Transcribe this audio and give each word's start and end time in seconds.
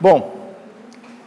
Bom, 0.00 0.34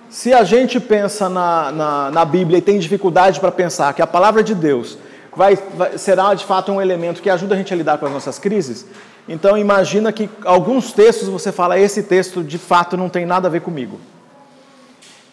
se 0.09 0.33
a 0.33 0.43
gente 0.43 0.79
pensa 0.79 1.29
na, 1.29 1.71
na, 1.71 2.11
na 2.11 2.25
Bíblia 2.25 2.57
e 2.57 2.61
tem 2.61 2.79
dificuldade 2.79 3.39
para 3.39 3.51
pensar 3.51 3.93
que 3.93 4.01
a 4.01 4.07
palavra 4.07 4.43
de 4.43 4.55
Deus 4.55 4.97
vai, 5.35 5.55
vai, 5.55 5.97
será 5.97 6.33
de 6.33 6.45
fato 6.45 6.71
um 6.71 6.81
elemento 6.81 7.21
que 7.21 7.29
ajuda 7.29 7.55
a 7.55 7.57
gente 7.57 7.73
a 7.73 7.77
lidar 7.77 7.97
com 7.97 8.05
as 8.05 8.11
nossas 8.11 8.39
crises, 8.39 8.85
então 9.27 9.57
imagina 9.57 10.11
que 10.11 10.29
alguns 10.45 10.91
textos 10.91 11.27
você 11.27 11.51
fala, 11.51 11.77
esse 11.77 12.03
texto 12.03 12.43
de 12.43 12.57
fato 12.57 12.95
não 12.95 13.09
tem 13.09 13.25
nada 13.25 13.47
a 13.47 13.51
ver 13.51 13.61
comigo. 13.61 13.99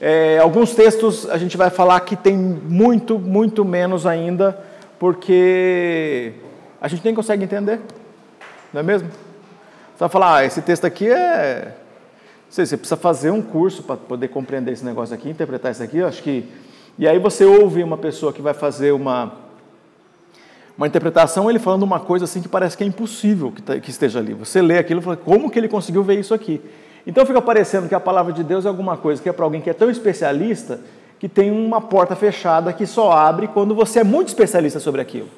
É, 0.00 0.38
alguns 0.38 0.74
textos 0.74 1.28
a 1.30 1.38
gente 1.38 1.56
vai 1.56 1.70
falar 1.70 2.00
que 2.00 2.16
tem 2.16 2.36
muito, 2.36 3.18
muito 3.18 3.64
menos 3.64 4.06
ainda, 4.06 4.58
porque 4.98 6.32
a 6.80 6.88
gente 6.88 7.04
nem 7.04 7.14
consegue 7.14 7.44
entender, 7.44 7.80
não 8.72 8.80
é 8.80 8.84
mesmo? 8.84 9.08
Você 9.08 10.00
vai 10.00 10.08
falar, 10.08 10.36
ah, 10.36 10.44
esse 10.44 10.60
texto 10.60 10.84
aqui 10.84 11.08
é 11.08 11.72
sei, 12.54 12.64
você 12.64 12.76
precisa 12.76 12.96
fazer 12.96 13.32
um 13.32 13.42
curso 13.42 13.82
para 13.82 13.96
poder 13.96 14.28
compreender 14.28 14.70
esse 14.70 14.84
negócio 14.84 15.12
aqui, 15.12 15.28
interpretar 15.28 15.72
isso 15.72 15.82
aqui. 15.82 15.98
Eu 15.98 16.06
acho 16.06 16.22
que 16.22 16.48
e 16.96 17.08
aí 17.08 17.18
você 17.18 17.44
ouve 17.44 17.82
uma 17.82 17.98
pessoa 17.98 18.32
que 18.32 18.40
vai 18.40 18.54
fazer 18.54 18.92
uma 18.92 19.32
uma 20.78 20.86
interpretação, 20.86 21.50
ele 21.50 21.58
falando 21.58 21.82
uma 21.82 21.98
coisa 21.98 22.26
assim 22.26 22.40
que 22.40 22.48
parece 22.48 22.76
que 22.76 22.84
é 22.84 22.86
impossível 22.86 23.50
que, 23.50 23.60
tá, 23.60 23.78
que 23.80 23.90
esteja 23.90 24.20
ali. 24.20 24.34
Você 24.34 24.62
lê 24.62 24.78
aquilo 24.78 25.00
e 25.00 25.02
fala, 25.02 25.16
como 25.16 25.50
que 25.50 25.58
ele 25.58 25.66
conseguiu 25.66 26.04
ver 26.04 26.18
isso 26.18 26.32
aqui? 26.32 26.60
Então 27.04 27.26
fica 27.26 27.42
parecendo 27.42 27.88
que 27.88 27.94
a 27.94 28.00
palavra 28.00 28.32
de 28.32 28.44
Deus 28.44 28.64
é 28.64 28.68
alguma 28.68 28.96
coisa 28.96 29.20
que 29.20 29.28
é 29.28 29.32
para 29.32 29.44
alguém 29.44 29.60
que 29.60 29.70
é 29.70 29.74
tão 29.74 29.90
especialista 29.90 30.80
que 31.18 31.28
tem 31.28 31.50
uma 31.50 31.80
porta 31.80 32.14
fechada 32.14 32.72
que 32.72 32.86
só 32.86 33.10
abre 33.10 33.48
quando 33.48 33.74
você 33.74 34.00
é 34.00 34.04
muito 34.04 34.28
especialista 34.28 34.78
sobre 34.78 35.00
aquilo. 35.00 35.28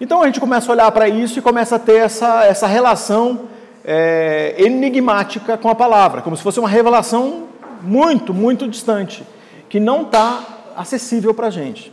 Então 0.00 0.22
a 0.22 0.26
gente 0.26 0.40
começa 0.40 0.70
a 0.70 0.72
olhar 0.72 0.90
para 0.90 1.08
isso 1.08 1.38
e 1.38 1.42
começa 1.42 1.76
a 1.76 1.78
ter 1.78 1.98
essa, 1.98 2.44
essa 2.44 2.66
relação 2.66 3.48
é, 3.86 4.56
enigmática 4.58 5.56
com 5.56 5.68
a 5.68 5.74
palavra, 5.74 6.20
como 6.20 6.36
se 6.36 6.42
fosse 6.42 6.58
uma 6.58 6.68
revelação 6.68 7.44
muito, 7.80 8.34
muito 8.34 8.66
distante, 8.66 9.24
que 9.68 9.78
não 9.78 10.02
está 10.02 10.42
acessível 10.76 11.32
para 11.32 11.46
a 11.46 11.50
gente. 11.50 11.92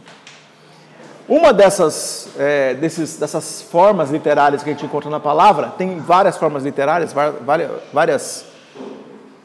Uma 1.30 1.54
dessas, 1.54 2.30
é, 2.38 2.74
desses, 2.74 3.18
dessas 3.18 3.62
formas 3.62 4.10
literárias 4.10 4.64
que 4.64 4.70
a 4.72 4.74
gente 4.74 4.86
encontra 4.86 5.10
na 5.10 5.20
palavra, 5.20 5.68
tem 5.78 6.00
várias 6.00 6.36
formas 6.36 6.64
literárias, 6.64 7.14
várias, 7.14 7.72
várias 7.94 8.46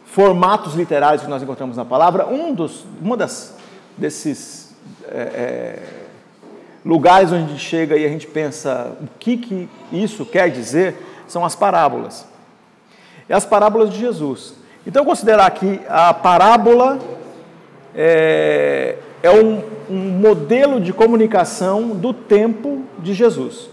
formatos 0.06 0.75
literários 0.75 1.23
que 1.23 1.30
nós 1.30 1.42
encontramos 1.42 1.77
na 1.77 1.84
palavra. 1.84 2.27
Um 2.27 2.55
dos, 2.55 2.84
uma 3.01 3.17
das, 3.17 3.55
desses 3.97 4.75
é, 5.06 5.19
é, 5.19 5.83
lugares 6.84 7.30
onde 7.30 7.45
a 7.45 7.47
gente 7.48 7.61
chega 7.61 7.97
e 7.97 8.06
a 8.06 8.08
gente 8.08 8.27
pensa 8.27 8.97
o 9.01 9.06
que, 9.19 9.36
que 9.36 9.69
isso 9.92 10.25
quer 10.25 10.51
dizer 10.51 10.97
são 11.28 11.45
as 11.45 11.55
parábolas 11.55 12.27
é 13.29 13.34
as 13.34 13.45
parábolas 13.45 13.91
de 13.91 13.98
Jesus. 13.98 14.55
Então, 14.87 15.05
considerar 15.05 15.51
que 15.51 15.81
a 15.89 16.15
parábola 16.15 16.98
é, 17.95 18.97
é 19.23 19.31
um, 19.31 19.62
um 19.91 19.98
modelo 20.19 20.81
de 20.81 20.93
comunicação 20.93 21.89
do 21.89 22.12
tempo 22.12 22.83
de 22.98 23.12
Jesus. 23.12 23.69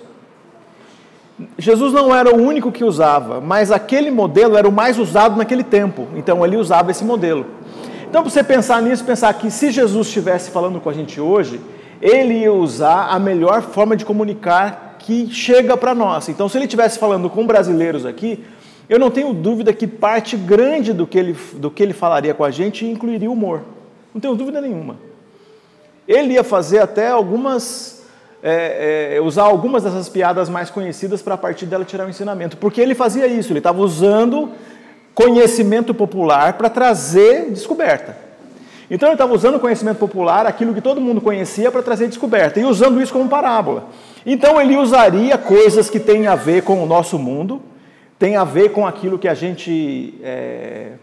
Jesus 1.58 1.92
não 1.92 2.16
era 2.16 2.34
o 2.34 2.42
único 2.42 2.72
que 2.72 2.84
usava, 2.84 3.42
mas 3.42 3.72
aquele 3.72 4.10
modelo 4.10 4.58
era 4.58 4.68
o 4.68 4.72
mais 4.72 4.98
usado 4.98 5.36
naquele 5.36 5.64
tempo. 5.64 6.08
Então 6.16 6.46
ele 6.46 6.56
usava 6.56 6.92
esse 6.92 7.04
modelo. 7.04 7.46
Então, 8.08 8.22
para 8.24 8.32
você 8.32 8.44
pensar 8.44 8.82
nisso, 8.82 9.04
pensar 9.04 9.34
que 9.34 9.52
se 9.52 9.72
Jesus 9.72 10.08
estivesse 10.08 10.50
falando 10.50 10.80
com 10.80 10.90
a 10.90 10.94
gente 10.94 11.20
hoje, 11.20 11.60
ele 12.02 12.36
ia 12.36 12.54
usar 12.54 13.08
a 13.10 13.20
melhor 13.20 13.62
forma 13.62 13.96
de 13.96 14.06
comunicar 14.06 14.96
que 15.00 15.30
chega 15.34 15.76
para 15.76 15.94
nós. 15.94 16.30
Então, 16.30 16.48
se 16.48 16.58
ele 16.58 16.66
estivesse 16.66 16.98
falando 16.98 17.30
com 17.30 17.46
brasileiros 17.46 18.06
aqui, 18.06 18.44
eu 18.88 19.00
não 19.00 19.10
tenho 19.10 19.34
dúvida 19.34 19.74
que 19.74 19.88
parte 19.88 20.38
grande 20.38 20.94
do 20.94 21.08
que 21.08 21.18
ele, 21.18 21.36
do 21.54 21.72
que 21.72 21.82
ele 21.82 21.94
falaria 21.94 22.34
com 22.34 22.44
a 22.44 22.52
gente 22.52 22.86
incluiria 22.86 23.30
humor. 23.30 23.62
Não 24.14 24.22
tenho 24.22 24.36
dúvida 24.36 24.62
nenhuma. 24.62 24.98
Ele 26.08 26.34
ia 26.34 26.44
fazer 26.44 26.80
até 26.80 27.10
algumas. 27.10 28.04
É, 28.44 29.16
é, 29.16 29.22
usar 29.22 29.44
algumas 29.44 29.82
dessas 29.82 30.08
piadas 30.08 30.50
mais 30.50 30.70
conhecidas 30.70 31.20
para 31.20 31.34
a 31.34 31.38
partir 31.38 31.66
dela 31.66 31.84
tirar 31.84 32.04
o 32.04 32.08
um 32.08 32.10
ensinamento. 32.12 32.58
Porque 32.58 32.80
ele 32.80 32.94
fazia 32.94 33.26
isso, 33.26 33.52
ele 33.52 33.60
estava 33.60 33.82
usando 33.82 34.52
conhecimento 35.16 35.96
popular 35.96 36.54
para 36.54 36.70
trazer 36.70 37.50
descoberta. 37.50 38.16
Então 38.90 39.10
ele 39.10 39.16
estava 39.16 39.34
usando 39.34 39.56
o 39.56 39.60
conhecimento 39.60 39.98
popular, 39.98 40.46
aquilo 40.46 40.74
que 40.74 40.82
todo 40.82 41.02
mundo 41.02 41.20
conhecia, 41.20 41.72
para 41.72 41.82
trazer 41.82 42.08
descoberta, 42.08 42.60
e 42.60 42.66
usando 42.66 43.02
isso 43.02 43.12
como 43.12 43.28
parábola. 43.28 43.86
Então 44.26 44.62
ele 44.62 44.78
usaria 44.78 45.38
coisas 45.38 45.90
que 45.90 46.00
têm 46.00 46.28
a 46.28 46.36
ver 46.36 46.62
com 46.62 46.84
o 46.84 46.86
nosso 46.86 47.18
mundo, 47.18 47.62
tem 48.18 48.36
a 48.36 48.44
ver 48.44 48.72
com 48.72 48.88
aquilo 48.88 49.20
que 49.20 49.28
a 49.28 49.34
gente, 49.34 50.16
é, 50.24 50.94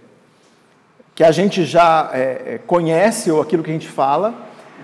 que 1.14 1.22
a 1.22 1.30
gente 1.30 1.64
já 1.64 2.10
é, 2.12 2.42
é, 2.54 2.58
conhece 2.66 3.30
ou 3.30 3.40
aquilo 3.40 3.62
que 3.62 3.70
a 3.70 3.74
gente 3.74 3.88
fala, 3.88 4.34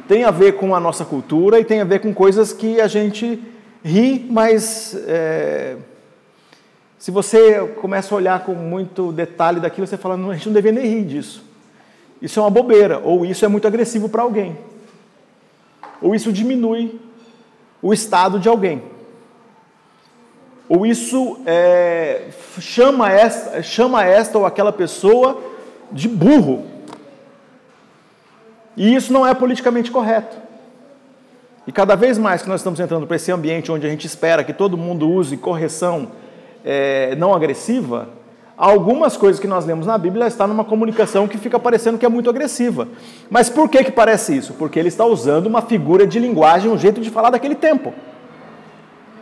tem 0.06 0.24
a 0.24 0.30
ver 0.30 0.52
com 0.52 0.74
a 0.74 0.80
nossa 0.80 1.04
cultura 1.04 1.58
e 1.58 1.64
tem 1.64 1.80
a 1.80 1.84
ver 1.84 2.00
com 2.00 2.12
coisas 2.12 2.52
que 2.52 2.80
a 2.80 2.86
gente 2.86 3.42
ri, 3.82 4.26
mas 4.30 4.94
é, 5.06 5.76
se 6.98 7.10
você 7.10 7.60
começa 7.80 8.14
a 8.14 8.18
olhar 8.18 8.44
com 8.44 8.54
muito 8.54 9.10
detalhe 9.12 9.60
daquilo, 9.60 9.86
você 9.86 9.96
fala, 9.96 10.16
não, 10.16 10.30
a 10.30 10.34
gente 10.34 10.46
não 10.46 10.54
deveria 10.54 10.82
nem 10.82 10.90
rir 10.90 11.04
disso. 11.04 11.44
Isso 12.20 12.38
é 12.40 12.42
uma 12.42 12.50
bobeira, 12.50 12.98
ou 12.98 13.24
isso 13.24 13.44
é 13.44 13.48
muito 13.48 13.66
agressivo 13.66 14.08
para 14.08 14.22
alguém, 14.22 14.58
ou 16.02 16.14
isso 16.14 16.32
diminui 16.32 17.00
o 17.80 17.92
estado 17.92 18.38
de 18.38 18.48
alguém 18.48 18.82
ou 20.68 20.84
isso 20.84 21.38
é, 21.46 22.24
chama, 22.60 23.10
esta, 23.10 23.62
chama 23.62 24.04
esta 24.04 24.38
ou 24.38 24.44
aquela 24.44 24.72
pessoa 24.72 25.40
de 25.90 26.06
burro. 26.06 26.66
E 28.76 28.94
isso 28.94 29.12
não 29.12 29.26
é 29.26 29.34
politicamente 29.34 29.90
correto. 29.90 30.36
E 31.66 31.72
cada 31.72 31.94
vez 31.94 32.18
mais 32.18 32.42
que 32.42 32.48
nós 32.48 32.60
estamos 32.60 32.78
entrando 32.80 33.06
para 33.06 33.16
esse 33.16 33.32
ambiente 33.32 33.72
onde 33.72 33.86
a 33.86 33.90
gente 33.90 34.06
espera 34.06 34.44
que 34.44 34.52
todo 34.52 34.76
mundo 34.76 35.08
use 35.08 35.36
correção 35.36 36.08
é, 36.64 37.14
não 37.16 37.34
agressiva, 37.34 38.08
algumas 38.56 39.16
coisas 39.16 39.40
que 39.40 39.46
nós 39.46 39.64
lemos 39.64 39.86
na 39.86 39.96
Bíblia 39.96 40.26
está 40.26 40.46
numa 40.46 40.64
comunicação 40.64 41.26
que 41.26 41.38
fica 41.38 41.58
parecendo 41.58 41.98
que 41.98 42.04
é 42.04 42.08
muito 42.08 42.28
agressiva. 42.28 42.88
Mas 43.30 43.48
por 43.48 43.68
que, 43.68 43.84
que 43.84 43.92
parece 43.92 44.36
isso? 44.36 44.54
Porque 44.54 44.78
ele 44.78 44.88
está 44.88 45.04
usando 45.04 45.46
uma 45.46 45.62
figura 45.62 46.06
de 46.06 46.18
linguagem, 46.18 46.70
um 46.70 46.78
jeito 46.78 47.00
de 47.00 47.10
falar 47.10 47.30
daquele 47.30 47.54
tempo. 47.54 47.92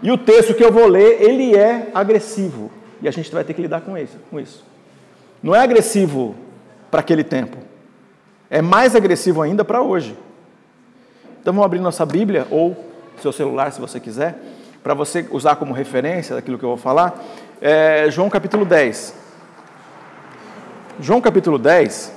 E 0.02 0.10
o 0.10 0.18
texto 0.18 0.54
que 0.54 0.64
eu 0.64 0.72
vou 0.72 0.86
ler, 0.86 1.22
ele 1.22 1.56
é 1.56 1.90
agressivo. 1.94 2.70
E 3.00 3.08
a 3.08 3.10
gente 3.10 3.30
vai 3.32 3.44
ter 3.44 3.54
que 3.54 3.62
lidar 3.62 3.80
com 3.80 3.96
isso. 3.96 4.18
Com 4.30 4.38
isso. 4.38 4.64
Não 5.42 5.54
é 5.54 5.60
agressivo 5.60 6.34
para 6.90 7.00
aquele 7.00 7.24
tempo. 7.24 7.58
É 8.48 8.62
mais 8.62 8.94
agressivo 8.94 9.42
ainda 9.42 9.64
para 9.64 9.82
hoje. 9.82 10.16
Então 11.40 11.52
vamos 11.52 11.66
abrir 11.66 11.80
nossa 11.80 12.04
Bíblia, 12.04 12.46
ou 12.50 12.76
seu 13.20 13.32
celular, 13.32 13.72
se 13.72 13.80
você 13.80 14.00
quiser, 14.00 14.36
para 14.82 14.94
você 14.94 15.26
usar 15.30 15.56
como 15.56 15.72
referência 15.72 16.34
daquilo 16.34 16.58
que 16.58 16.64
eu 16.64 16.70
vou 16.70 16.78
falar. 16.78 17.22
É 17.60 18.10
João 18.10 18.28
capítulo 18.28 18.64
10. 18.64 19.14
João 21.00 21.20
capítulo 21.20 21.58
10. 21.58 22.12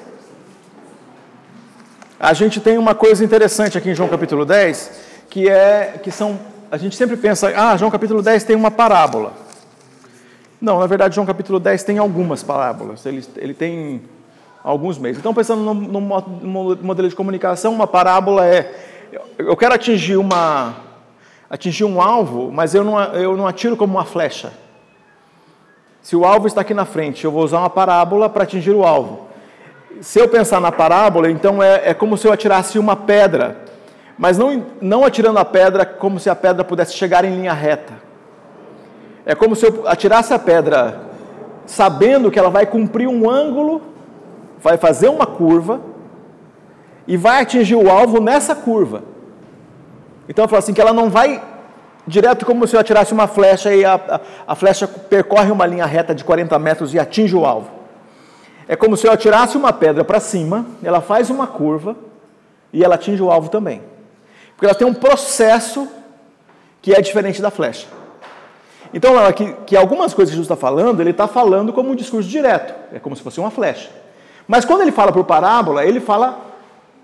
A 2.20 2.34
gente 2.34 2.60
tem 2.60 2.78
uma 2.78 2.94
coisa 2.94 3.24
interessante 3.24 3.78
aqui 3.78 3.90
em 3.90 3.96
João 3.96 4.10
capítulo 4.10 4.46
10, 4.46 4.92
que 5.30 5.50
é 5.50 6.00
que 6.04 6.12
são 6.12 6.40
a 6.72 6.78
gente 6.78 6.96
sempre 6.96 7.18
pensa, 7.18 7.52
ah, 7.56 7.76
João 7.76 7.90
capítulo 7.90 8.22
10 8.22 8.44
tem 8.44 8.56
uma 8.56 8.70
parábola. 8.70 9.34
Não, 10.62 10.80
na 10.80 10.86
verdade, 10.86 11.16
João 11.16 11.26
capítulo 11.26 11.60
10 11.60 11.84
tem 11.84 11.98
algumas 11.98 12.44
parábolas, 12.44 13.06
ele, 13.06 13.26
ele 13.38 13.54
tem 13.54 14.02
alguns 14.64 14.98
meses. 14.98 15.20
Então, 15.20 15.34
pensando 15.34 15.64
no, 15.64 15.74
no, 15.74 16.76
modelo 16.84 17.10
de 17.10 17.16
comunicação, 17.16 17.74
uma 17.74 17.88
parábola 17.88 18.46
é: 18.46 18.72
eu 19.38 19.56
quero 19.58 19.74
atingir, 19.74 20.18
uma, 20.18 20.76
atingir 21.50 21.86
um 21.86 22.02
alvo, 22.02 22.52
mas 22.52 22.76
eu 22.76 22.84
não, 22.84 23.02
eu 23.16 23.36
não 23.36 23.48
atiro 23.48 23.76
como 23.76 23.94
uma 23.94 24.06
flecha. 24.06 24.54
Se 26.02 26.16
o 26.16 26.24
alvo 26.24 26.48
está 26.48 26.62
aqui 26.62 26.74
na 26.74 26.86
frente, 26.86 27.26
eu 27.26 27.32
vou 27.32 27.44
usar 27.44 27.60
uma 27.60 27.70
parábola 27.70 28.30
para 28.30 28.44
atingir 28.44 28.72
o 28.72 28.86
alvo. 28.86 29.28
Se 30.02 30.20
eu 30.20 30.28
pensar 30.30 30.62
na 30.62 30.72
parábola, 30.72 31.30
então 31.32 31.64
é, 31.64 31.90
é 31.90 31.94
como 31.94 32.16
se 32.16 32.28
eu 32.28 32.32
atirasse 32.32 32.78
uma 32.78 32.96
pedra 32.96 33.69
mas 34.20 34.38
não, 34.38 34.66
não 34.82 35.06
atirando 35.06 35.40
a 35.40 35.46
pedra 35.46 35.86
como 35.86 36.20
se 36.20 36.30
a 36.30 36.36
pedra 36.36 36.62
pudesse 36.66 36.94
chegar 36.94 37.24
em 37.24 37.38
linha 37.38 37.54
reta. 37.54 37.94
É 39.26 39.34
como 39.34 39.56
se 39.56 39.66
eu 39.66 39.88
atirasse 39.88 40.34
a 40.34 40.38
pedra 40.38 41.04
sabendo 41.66 42.30
que 42.30 42.38
ela 42.38 42.50
vai 42.50 42.66
cumprir 42.66 43.08
um 43.08 43.30
ângulo, 43.30 43.82
vai 44.60 44.78
fazer 44.78 45.08
uma 45.08 45.26
curva 45.26 45.80
e 47.08 47.16
vai 47.16 47.42
atingir 47.42 47.76
o 47.76 47.90
alvo 47.90 48.20
nessa 48.20 48.54
curva. 48.54 49.04
Então 50.28 50.44
eu 50.44 50.50
falo 50.50 50.60
assim 50.60 50.74
que 50.74 50.82
ela 50.82 50.92
não 50.92 51.10
vai 51.10 51.42
direto 52.06 52.46
como 52.46 52.68
se 52.68 52.76
eu 52.76 52.80
atirasse 52.82 53.14
uma 53.14 53.26
flecha 53.26 53.74
e 53.74 53.86
a, 53.86 53.96
a, 53.96 54.20
a 54.48 54.56
flecha 54.56 54.86
percorre 54.86 55.50
uma 55.50 55.66
linha 55.66 55.86
reta 55.86 56.14
de 56.14 56.26
40 56.26 56.60
metros 56.60 56.94
e 56.94 57.00
atinge 57.00 57.38
o 57.38 57.46
alvo. 57.46 57.70
É 58.68 58.76
como 58.76 58.98
se 58.98 59.08
eu 59.08 59.14
atirasse 59.14 59.56
uma 59.56 59.72
pedra 59.72 60.04
para 60.04 60.20
cima, 60.20 60.66
ela 60.84 61.00
faz 61.00 61.30
uma 61.30 61.48
curva 61.48 61.96
e 62.74 62.84
ela 62.84 62.96
atinge 62.96 63.24
o 63.24 63.32
alvo 63.32 63.48
também. 63.48 63.82
Porque 64.60 64.66
ela 64.66 64.76
tem 64.76 64.86
um 64.86 64.94
processo 64.94 65.88
que 66.82 66.94
é 66.94 67.00
diferente 67.00 67.42
da 67.42 67.50
flecha. 67.50 67.88
Então, 68.94 69.14
que, 69.32 69.54
que 69.66 69.78
algumas 69.78 70.14
coisas 70.14 70.32
que 70.32 70.36
Jesus 70.36 70.48
está 70.52 70.58
falando, 70.58 71.00
ele 71.00 71.12
está 71.12 71.30
falando 71.30 71.72
como 71.72 71.92
um 71.92 71.96
discurso 71.96 72.28
direto, 72.28 72.74
é 72.92 73.00
como 73.00 73.16
se 73.16 73.22
fosse 73.22 73.40
uma 73.40 73.50
flecha. 73.50 73.90
Mas 74.46 74.66
quando 74.66 74.82
ele 74.82 74.92
fala 74.92 75.14
por 75.14 75.24
parábola, 75.24 75.86
ele 75.86 76.02
fala 76.02 76.46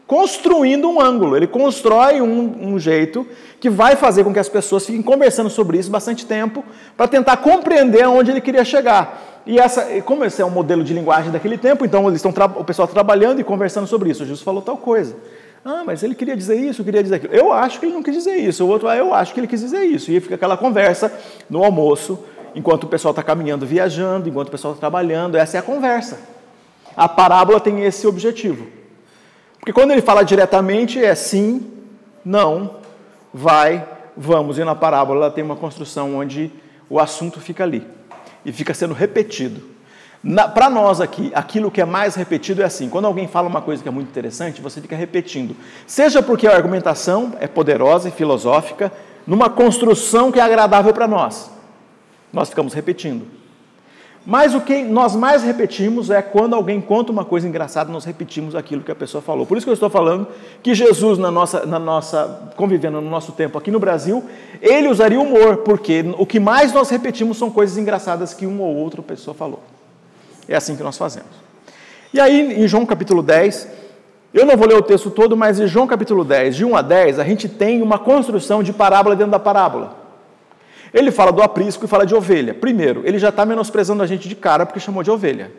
construindo 0.05 0.89
um 0.89 0.99
ângulo, 0.99 1.37
ele 1.37 1.47
constrói 1.47 2.19
um, 2.19 2.73
um, 2.73 2.77
jeito 2.77 3.25
que 3.57 3.69
vai 3.69 3.95
fazer 3.95 4.25
com 4.25 4.33
que 4.33 4.39
as 4.39 4.49
pessoas 4.49 4.85
fiquem 4.85 5.01
conversando 5.01 5.49
sobre 5.49 5.77
isso 5.77 5.89
bastante 5.89 6.25
tempo 6.25 6.61
para 6.97 7.07
tentar 7.07 7.37
compreender 7.37 8.03
aonde 8.03 8.31
ele 8.31 8.41
queria 8.41 8.65
chegar. 8.65 9.41
E 9.45 9.57
essa, 9.57 9.81
como 10.01 10.25
esse 10.25 10.41
é 10.41 10.45
um 10.45 10.49
modelo 10.49 10.83
de 10.83 10.93
linguagem 10.93 11.31
daquele 11.31 11.57
tempo, 11.57 11.85
então 11.85 12.05
eles 12.09 12.21
estão 12.23 12.33
o 12.57 12.65
pessoal 12.65 12.85
trabalhando 12.85 13.39
e 13.39 13.45
conversando 13.45 13.87
sobre 13.87 14.09
isso. 14.09 14.25
Jesus 14.25 14.41
falou 14.41 14.61
tal 14.61 14.75
coisa. 14.75 15.15
Ah, 15.67 15.83
mas 15.83 16.03
ele 16.03 16.13
queria 16.13 16.37
dizer 16.37 16.57
isso, 16.57 16.83
queria 16.83 17.01
dizer 17.01 17.15
aquilo. 17.15 17.33
Eu 17.33 17.51
acho 17.51 17.79
que 17.79 17.87
ele 17.87 17.93
não 17.93 18.03
quis 18.03 18.13
dizer 18.13 18.35
isso. 18.35 18.63
O 18.63 18.67
outro, 18.67 18.87
ah, 18.87 18.95
eu 18.95 19.11
acho 19.11 19.33
que 19.33 19.39
ele 19.39 19.47
quis 19.47 19.61
dizer 19.61 19.83
isso. 19.83 20.11
E 20.11 20.19
fica 20.19 20.35
aquela 20.35 20.55
conversa 20.55 21.11
no 21.49 21.63
almoço, 21.63 22.23
enquanto 22.53 22.83
o 22.83 22.87
pessoal 22.87 23.13
está 23.13 23.23
caminhando, 23.23 23.65
viajando, 23.65 24.29
enquanto 24.29 24.49
o 24.49 24.51
pessoal 24.51 24.75
está 24.75 24.81
trabalhando. 24.81 25.35
Essa 25.35 25.57
é 25.57 25.59
a 25.59 25.63
conversa. 25.63 26.19
A 26.95 27.09
parábola 27.09 27.59
tem 27.59 27.83
esse 27.83 28.05
objetivo. 28.05 28.67
Porque 29.57 29.73
quando 29.73 29.89
ele 29.89 30.03
fala 30.03 30.21
diretamente 30.21 31.03
é 31.03 31.15
sim, 31.15 31.65
não, 32.23 32.75
vai, 33.33 33.89
vamos. 34.15 34.59
E 34.59 34.63
na 34.63 34.75
parábola 34.75 35.31
tem 35.31 35.43
uma 35.43 35.55
construção 35.55 36.15
onde 36.15 36.51
o 36.87 36.99
assunto 36.99 37.39
fica 37.39 37.63
ali 37.63 37.83
e 38.45 38.51
fica 38.51 38.71
sendo 38.71 38.93
repetido. 38.93 39.74
Para 40.55 40.71
nós 40.71 40.99
aqui, 40.99 41.31
aquilo 41.35 41.69
que 41.69 41.79
é 41.79 41.85
mais 41.85 42.15
repetido 42.15 42.63
é 42.63 42.65
assim: 42.65 42.89
quando 42.89 43.05
alguém 43.05 43.27
fala 43.27 43.47
uma 43.47 43.61
coisa 43.61 43.83
que 43.83 43.87
é 43.87 43.91
muito 43.91 44.09
interessante, 44.09 44.59
você 44.59 44.81
fica 44.81 44.95
repetindo. 44.95 45.55
Seja 45.85 46.23
porque 46.23 46.47
a 46.47 46.55
argumentação 46.55 47.33
é 47.39 47.45
poderosa 47.45 48.09
e 48.09 48.11
filosófica, 48.11 48.91
numa 49.27 49.51
construção 49.51 50.31
que 50.31 50.39
é 50.39 50.41
agradável 50.41 50.91
para 50.93 51.07
nós. 51.07 51.51
Nós 52.33 52.49
ficamos 52.49 52.73
repetindo. 52.73 53.27
Mas 54.25 54.55
o 54.55 54.61
que 54.61 54.83
nós 54.83 55.15
mais 55.15 55.43
repetimos 55.43 56.09
é 56.09 56.19
quando 56.19 56.55
alguém 56.55 56.81
conta 56.81 57.11
uma 57.11 57.23
coisa 57.23 57.47
engraçada, 57.47 57.93
nós 57.93 58.05
repetimos 58.05 58.55
aquilo 58.55 58.81
que 58.81 58.91
a 58.91 58.95
pessoa 58.95 59.21
falou. 59.21 59.45
Por 59.45 59.55
isso 59.55 59.67
que 59.67 59.69
eu 59.69 59.75
estou 59.75 59.91
falando 59.91 60.27
que 60.63 60.73
Jesus, 60.73 61.19
na 61.19 61.29
nossa, 61.29 61.67
na 61.67 61.77
nossa 61.77 62.51
convivendo 62.55 62.99
no 62.99 63.07
nosso 63.07 63.31
tempo 63.33 63.55
aqui 63.59 63.69
no 63.69 63.79
Brasil, 63.79 64.23
ele 64.59 64.87
usaria 64.87 65.21
humor, 65.21 65.57
porque 65.57 66.03
o 66.17 66.25
que 66.25 66.39
mais 66.39 66.73
nós 66.73 66.89
repetimos 66.89 67.37
são 67.37 67.51
coisas 67.51 67.77
engraçadas 67.77 68.33
que 68.33 68.47
uma 68.47 68.63
ou 68.63 68.75
outra 68.75 69.03
pessoa 69.03 69.35
falou. 69.35 69.61
É 70.47 70.55
assim 70.55 70.75
que 70.75 70.83
nós 70.83 70.97
fazemos. 70.97 71.29
E 72.13 72.19
aí, 72.19 72.63
em 72.63 72.67
João 72.67 72.85
capítulo 72.85 73.21
10, 73.21 73.67
eu 74.33 74.45
não 74.45 74.57
vou 74.57 74.67
ler 74.67 74.75
o 74.75 74.81
texto 74.81 75.09
todo, 75.09 75.35
mas 75.35 75.59
em 75.59 75.67
João 75.67 75.87
capítulo 75.87 76.23
10, 76.23 76.55
de 76.57 76.65
1 76.65 76.75
a 76.75 76.81
10, 76.81 77.19
a 77.19 77.23
gente 77.23 77.47
tem 77.47 77.81
uma 77.81 77.97
construção 77.97 78.61
de 78.61 78.73
parábola 78.73 79.15
dentro 79.15 79.31
da 79.31 79.39
parábola. 79.39 79.95
Ele 80.93 81.11
fala 81.11 81.31
do 81.31 81.41
aprisco 81.41 81.85
e 81.85 81.87
fala 81.87 82.05
de 82.05 82.15
ovelha. 82.15 82.53
Primeiro, 82.53 83.01
ele 83.05 83.19
já 83.19 83.29
está 83.29 83.45
menosprezando 83.45 84.01
a 84.01 84.05
gente 84.07 84.29
de 84.29 84.35
cara 84.35 84.65
porque 84.65 84.79
chamou 84.79 85.03
de 85.03 85.11
ovelha. 85.11 85.51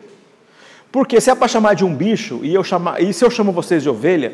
Porque 0.91 1.19
se 1.21 1.29
é 1.29 1.35
para 1.35 1.47
chamar 1.47 1.75
de 1.75 1.85
um 1.85 1.93
bicho, 1.93 2.39
e, 2.41 2.53
eu 2.53 2.63
chamar, 2.63 3.01
e 3.01 3.13
se 3.13 3.23
eu 3.23 3.29
chamo 3.29 3.51
vocês 3.51 3.83
de 3.83 3.89
ovelha, 3.89 4.33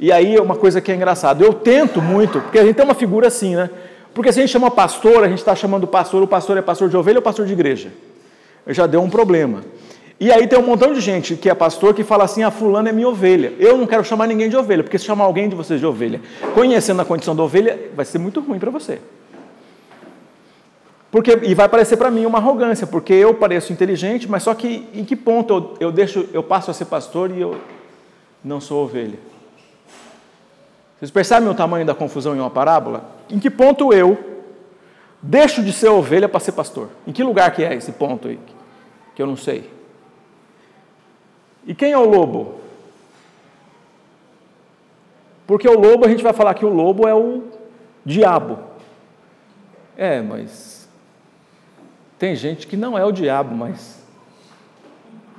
e 0.00 0.12
aí 0.12 0.36
é 0.36 0.40
uma 0.40 0.54
coisa 0.54 0.80
que 0.80 0.92
é 0.92 0.94
engraçada, 0.94 1.44
eu 1.44 1.52
tento 1.52 2.00
muito, 2.00 2.40
porque 2.40 2.58
a 2.58 2.64
gente 2.64 2.76
tem 2.76 2.84
uma 2.84 2.94
figura 2.94 3.28
assim, 3.28 3.56
né? 3.56 3.68
Porque 4.14 4.32
se 4.32 4.38
a 4.38 4.42
gente 4.42 4.52
chama 4.52 4.70
pastor, 4.70 5.22
a 5.24 5.28
gente 5.28 5.38
está 5.38 5.54
chamando 5.54 5.86
pastor, 5.86 6.22
o 6.22 6.26
pastor 6.26 6.56
é 6.56 6.62
pastor 6.62 6.88
de 6.88 6.96
ovelha 6.96 7.18
ou 7.18 7.22
pastor 7.22 7.46
de 7.46 7.52
igreja? 7.52 7.92
Já 8.66 8.86
deu 8.86 9.02
um 9.02 9.10
problema. 9.10 9.62
E 10.20 10.32
aí 10.32 10.48
tem 10.48 10.58
um 10.58 10.62
montão 10.62 10.92
de 10.92 11.00
gente 11.00 11.36
que 11.36 11.48
é 11.48 11.54
pastor 11.54 11.94
que 11.94 12.02
fala 12.02 12.24
assim: 12.24 12.42
a 12.42 12.48
ah, 12.48 12.50
fulana 12.50 12.88
é 12.88 12.92
minha 12.92 13.08
ovelha. 13.08 13.52
Eu 13.58 13.78
não 13.78 13.86
quero 13.86 14.04
chamar 14.04 14.26
ninguém 14.26 14.48
de 14.48 14.56
ovelha, 14.56 14.82
porque 14.82 14.98
se 14.98 15.04
chamar 15.04 15.24
alguém 15.24 15.48
de 15.48 15.54
vocês 15.54 15.78
de 15.78 15.86
ovelha, 15.86 16.20
conhecendo 16.54 17.00
a 17.00 17.04
condição 17.04 17.36
da 17.36 17.42
ovelha, 17.42 17.90
vai 17.94 18.04
ser 18.04 18.18
muito 18.18 18.40
ruim 18.40 18.58
para 18.58 18.70
você. 18.70 19.00
Porque, 21.10 21.38
e 21.42 21.54
vai 21.54 21.68
parecer 21.68 21.96
para 21.96 22.10
mim 22.10 22.26
uma 22.26 22.38
arrogância, 22.38 22.86
porque 22.86 23.12
eu 23.14 23.32
pareço 23.32 23.72
inteligente, 23.72 24.28
mas 24.28 24.42
só 24.42 24.54
que 24.54 24.88
em 24.92 25.04
que 25.04 25.16
ponto 25.16 25.54
eu, 25.54 25.88
eu, 25.88 25.92
deixo, 25.92 26.28
eu 26.32 26.42
passo 26.42 26.70
a 26.70 26.74
ser 26.74 26.84
pastor 26.84 27.30
e 27.30 27.40
eu 27.40 27.56
não 28.44 28.60
sou 28.60 28.84
ovelha? 28.84 29.18
Vocês 30.98 31.10
percebem 31.10 31.48
o 31.48 31.54
tamanho 31.54 31.86
da 31.86 31.94
confusão 31.94 32.34
em 32.34 32.40
uma 32.40 32.50
parábola? 32.50 33.08
Em 33.30 33.38
que 33.38 33.48
ponto 33.48 33.92
eu 33.92 34.18
deixo 35.22 35.62
de 35.62 35.72
ser 35.72 35.88
ovelha 35.88 36.28
para 36.28 36.40
ser 36.40 36.52
pastor? 36.52 36.88
Em 37.06 37.12
que 37.12 37.22
lugar 37.22 37.52
que 37.52 37.62
é 37.62 37.72
esse 37.74 37.92
ponto 37.92 38.28
aí? 38.28 38.38
Que 39.14 39.22
eu 39.22 39.26
não 39.26 39.36
sei. 39.36 39.77
E 41.68 41.74
quem 41.74 41.92
é 41.92 41.98
o 41.98 42.08
lobo? 42.08 42.54
Porque 45.46 45.68
o 45.68 45.78
lobo, 45.78 46.06
a 46.06 46.08
gente 46.08 46.22
vai 46.22 46.32
falar 46.32 46.54
que 46.54 46.64
o 46.64 46.72
lobo 46.72 47.06
é 47.06 47.14
o 47.14 47.42
diabo. 48.06 48.58
É, 49.94 50.22
mas 50.22 50.88
tem 52.18 52.34
gente 52.34 52.66
que 52.66 52.74
não 52.74 52.96
é 52.96 53.04
o 53.04 53.12
diabo, 53.12 53.54
mas 53.54 54.02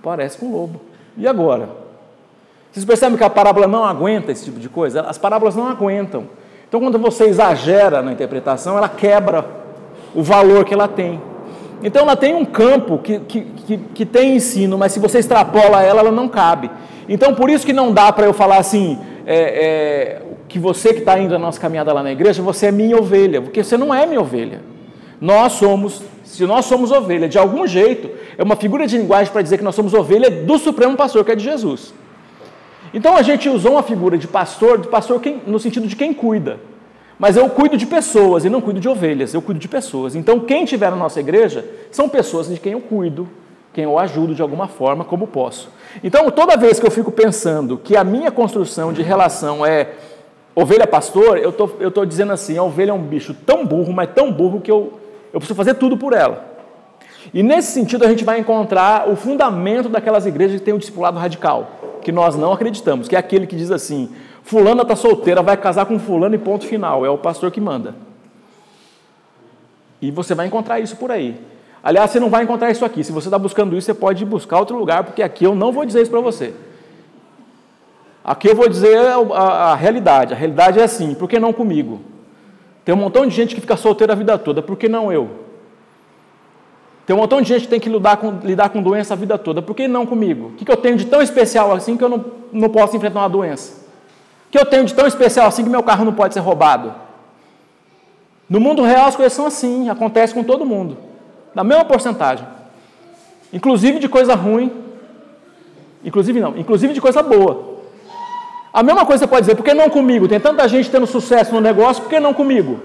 parece 0.04 0.38
com 0.38 0.46
um 0.46 0.52
lobo. 0.52 0.82
E 1.18 1.28
agora? 1.28 1.68
Vocês 2.72 2.86
percebem 2.86 3.18
que 3.18 3.24
a 3.24 3.30
parábola 3.30 3.68
não 3.68 3.84
aguenta 3.84 4.32
esse 4.32 4.46
tipo 4.46 4.60
de 4.60 4.70
coisa? 4.70 5.02
As 5.02 5.18
parábolas 5.18 5.56
não 5.56 5.68
aguentam. 5.68 6.28
Então, 6.68 6.80
quando 6.80 7.00
você 7.00 7.26
exagera 7.26 8.04
na 8.04 8.12
interpretação, 8.12 8.78
ela 8.78 8.88
quebra 8.88 9.44
o 10.14 10.22
valor 10.22 10.64
que 10.64 10.76
ela 10.76 10.88
tem. 10.88 11.20
Então, 11.84 12.04
ela 12.04 12.16
tem 12.16 12.36
um 12.36 12.46
campo 12.46 12.98
que, 12.98 13.20
que, 13.20 13.42
que, 13.42 13.78
que 13.78 14.06
tem 14.06 14.36
ensino, 14.36 14.78
mas 14.78 14.92
se 14.92 15.00
você 15.00 15.20
extrapola 15.20 15.82
ela, 15.82 16.02
ela 16.02 16.12
não 16.12 16.28
cabe. 16.28 16.70
Então, 17.08 17.34
por 17.34 17.50
isso 17.50 17.66
que 17.66 17.74
não 17.74 17.92
dá 17.92 18.12
para 18.12 18.26
eu 18.26 18.34
falar 18.34 18.58
assim, 18.58 19.00
é, 19.26 19.36
é, 19.36 20.22
que 20.48 20.60
você 20.60 20.94
que 20.94 21.00
está 21.00 21.18
indo 21.20 21.32
na 21.32 21.40
nossa 21.40 21.60
caminhada 21.60 21.94
lá 21.94 22.04
na 22.04 22.12
igreja, 22.12 22.42
você 22.42 22.68
é 22.68 22.72
minha 22.72 22.98
ovelha, 22.98 23.42
porque 23.42 23.64
você 23.64 23.78
não 23.78 23.94
é 23.94 24.06
minha 24.06 24.22
ovelha. 24.22 24.62
Nós 25.22 25.54
somos 25.54 26.02
se 26.30 26.46
nós 26.46 26.66
somos 26.66 26.92
ovelha, 26.92 27.28
de 27.28 27.40
algum 27.40 27.66
jeito, 27.66 28.08
é 28.38 28.44
uma 28.44 28.56
figura 28.56 28.86
de 28.86 28.96
linguagem 28.96 29.34
para 29.34 29.42
dizer 29.42 29.58
que 29.58 29.64
nós 29.64 29.74
somos 29.74 29.96
ovelha 29.96 30.30
do 30.30 30.60
Supremo 30.60 30.96
Pastor, 30.96 31.26
que 31.26 31.32
é 31.32 31.36
de 31.36 31.44
Jesus. 31.44 31.92
Então 32.94 33.18
a 33.18 33.24
gente 33.24 33.50
usou 33.50 33.74
uma 33.74 33.84
figura 33.84 34.16
de 34.16 34.28
pastor, 34.28 34.78
de 34.78 34.88
pastor 34.88 35.20
quem, 35.20 35.42
no 35.48 35.60
sentido 35.60 35.88
de 35.88 35.96
quem 35.96 36.14
cuida. 36.14 36.60
Mas 37.20 37.36
eu 37.36 37.50
cuido 37.50 37.78
de 37.78 37.86
pessoas 37.86 38.46
e 38.46 38.50
não 38.50 38.62
cuido 38.62 38.80
de 38.80 38.88
ovelhas, 38.88 39.34
eu 39.34 39.42
cuido 39.42 39.60
de 39.60 39.68
pessoas. 39.68 40.16
Então 40.16 40.40
quem 40.40 40.64
tiver 40.66 40.90
na 40.90 40.96
nossa 40.96 41.20
igreja 41.20 41.66
são 41.92 42.08
pessoas 42.08 42.48
de 42.48 42.60
quem 42.60 42.72
eu 42.72 42.82
cuido, 42.82 43.28
quem 43.74 43.84
eu 43.84 44.00
ajudo 44.00 44.34
de 44.34 44.42
alguma 44.42 44.68
forma, 44.68 45.04
como 45.04 45.28
posso. 45.28 45.70
Então 46.04 46.32
toda 46.32 46.56
vez 46.56 46.80
que 46.80 46.88
eu 46.88 46.92
fico 46.92 47.12
pensando 47.12 47.78
que 47.78 47.98
a 47.98 48.04
minha 48.04 48.32
construção 48.32 48.94
de 48.94 49.02
relação 49.02 49.66
é 49.66 49.90
ovelha-pastor, 50.56 51.38
eu 51.38 51.52
tô, 51.52 51.70
estou 51.82 52.06
dizendo 52.06 52.32
assim: 52.32 52.58
a 52.58 52.64
ovelha 52.64 52.92
é 52.92 52.94
um 52.94 53.04
bicho 53.04 53.34
tão 53.46 53.66
burro, 53.66 53.92
mas 53.92 54.10
tão 54.16 54.32
burro 54.32 54.62
que 54.62 54.72
eu 54.72 54.94
eu 55.32 55.40
preciso 55.40 55.56
fazer 55.56 55.76
tudo 55.76 55.98
por 55.98 56.14
ela. 56.14 56.48
E 57.34 57.44
nesse 57.44 57.72
sentido 57.72 58.06
a 58.06 58.10
gente 58.10 58.24
vai 58.24 58.40
encontrar 58.40 59.08
o 59.10 59.16
fundamento 59.16 59.90
daquelas 59.90 60.26
igrejas 60.26 60.60
que 60.60 60.66
têm 60.66 60.74
o 60.74 60.80
discipulado 60.80 61.20
radical, 61.20 61.72
que 62.02 62.12
nós 62.12 62.36
não 62.36 62.52
acreditamos, 62.52 63.08
que 63.08 63.16
é 63.16 63.20
aquele 63.20 63.46
que 63.46 63.56
diz 63.56 63.72
assim: 63.72 64.10
fulana 64.50 64.82
está 64.82 64.96
solteira, 64.96 65.44
vai 65.44 65.56
casar 65.56 65.86
com 65.86 66.00
fulano 66.00 66.34
e 66.34 66.40
ponto 66.40 66.66
final, 66.66 67.06
é 67.06 67.10
o 67.10 67.20
pastor 67.20 67.52
que 67.52 67.62
manda. 67.62 67.96
E 70.02 70.10
você 70.10 70.34
vai 70.34 70.48
encontrar 70.48 70.80
isso 70.80 70.96
por 70.96 71.12
aí. 71.12 71.40
Aliás, 71.84 72.10
você 72.10 72.20
não 72.20 72.32
vai 72.32 72.44
encontrar 72.44 72.72
isso 72.72 72.84
aqui. 72.84 73.04
Se 73.04 73.12
você 73.12 73.28
está 73.28 73.38
buscando 73.38 73.78
isso, 73.78 73.86
você 73.86 73.94
pode 73.94 74.26
buscar 74.26 74.58
outro 74.60 74.76
lugar, 74.76 75.04
porque 75.04 75.22
aqui 75.22 75.44
eu 75.44 75.54
não 75.54 75.72
vou 75.72 75.86
dizer 75.86 76.02
isso 76.02 76.10
para 76.10 76.20
você. 76.20 76.56
Aqui 78.24 78.50
eu 78.50 78.56
vou 78.56 78.68
dizer 78.68 78.98
a, 78.98 79.18
a, 79.18 79.72
a 79.72 79.76
realidade. 79.76 80.34
A 80.34 80.38
realidade 80.38 80.80
é 80.80 80.84
assim, 80.84 81.14
por 81.14 81.30
que 81.30 81.40
não 81.40 81.54
comigo? 81.54 82.02
Tem 82.84 82.96
um 82.96 82.98
montão 82.98 83.28
de 83.28 83.36
gente 83.36 83.54
que 83.54 83.62
fica 83.62 83.78
solteira 83.78 84.14
a 84.14 84.16
vida 84.16 84.36
toda, 84.40 84.64
por 84.64 84.78
que 84.78 84.90
não 84.90 85.14
eu? 85.14 85.30
Tem 87.06 87.16
um 87.16 87.20
montão 87.20 87.40
de 87.40 87.50
gente 87.50 87.62
que 87.62 87.68
tem 87.68 87.80
que 87.80 87.90
lidar 87.90 88.18
com, 88.18 88.40
lidar 88.44 88.70
com 88.70 88.82
doença 88.82 89.14
a 89.14 89.18
vida 89.18 89.38
toda, 89.38 89.62
por 89.62 89.76
que 89.76 89.88
não 89.88 90.08
comigo? 90.08 90.48
O 90.48 90.52
que, 90.54 90.66
que 90.66 90.72
eu 90.72 90.78
tenho 90.78 90.98
de 90.98 91.06
tão 91.06 91.22
especial 91.22 91.72
assim 91.72 91.96
que 91.96 92.04
eu 92.04 92.10
não, 92.10 92.26
não 92.52 92.70
posso 92.70 92.98
enfrentar 92.98 93.20
uma 93.20 93.30
doença? 93.30 93.79
Que 94.52 94.58
eu 94.58 94.66
tenho 94.66 94.86
de 94.86 94.94
tão 94.94 95.08
especial 95.08 95.48
assim 95.48 95.64
que 95.64 95.70
meu 95.70 95.84
carro 95.84 96.06
não 96.06 96.14
pode 96.14 96.34
ser 96.34 96.40
roubado? 96.40 96.94
No 98.50 98.60
mundo 98.60 98.82
real 98.82 99.08
as 99.08 99.16
coisas 99.16 99.34
são 99.34 99.46
assim, 99.46 99.90
acontece 99.90 100.34
com 100.34 100.44
todo 100.44 100.66
mundo, 100.66 100.98
na 101.54 101.64
mesma 101.64 101.86
porcentagem. 101.86 102.48
Inclusive 103.54 104.00
de 104.00 104.10
coisa 104.10 104.34
ruim, 104.34 104.72
inclusive 106.04 106.40
não, 106.40 106.58
inclusive 106.58 106.94
de 106.94 107.02
coisa 107.02 107.22
boa. 107.22 107.78
A 108.74 108.82
mesma 108.82 109.06
coisa 109.06 109.24
você 109.24 109.28
pode 109.28 109.42
dizer, 109.42 109.56
por 109.56 109.64
que 109.64 109.74
não 109.74 109.90
comigo? 109.90 110.28
Tem 110.28 110.40
tanta 110.40 110.68
gente 110.68 110.90
tendo 110.90 111.06
sucesso 111.06 111.54
no 111.54 111.62
negócio, 111.62 112.04
por 112.04 112.10
que 112.10 112.20
não 112.20 112.34
comigo? 112.34 112.80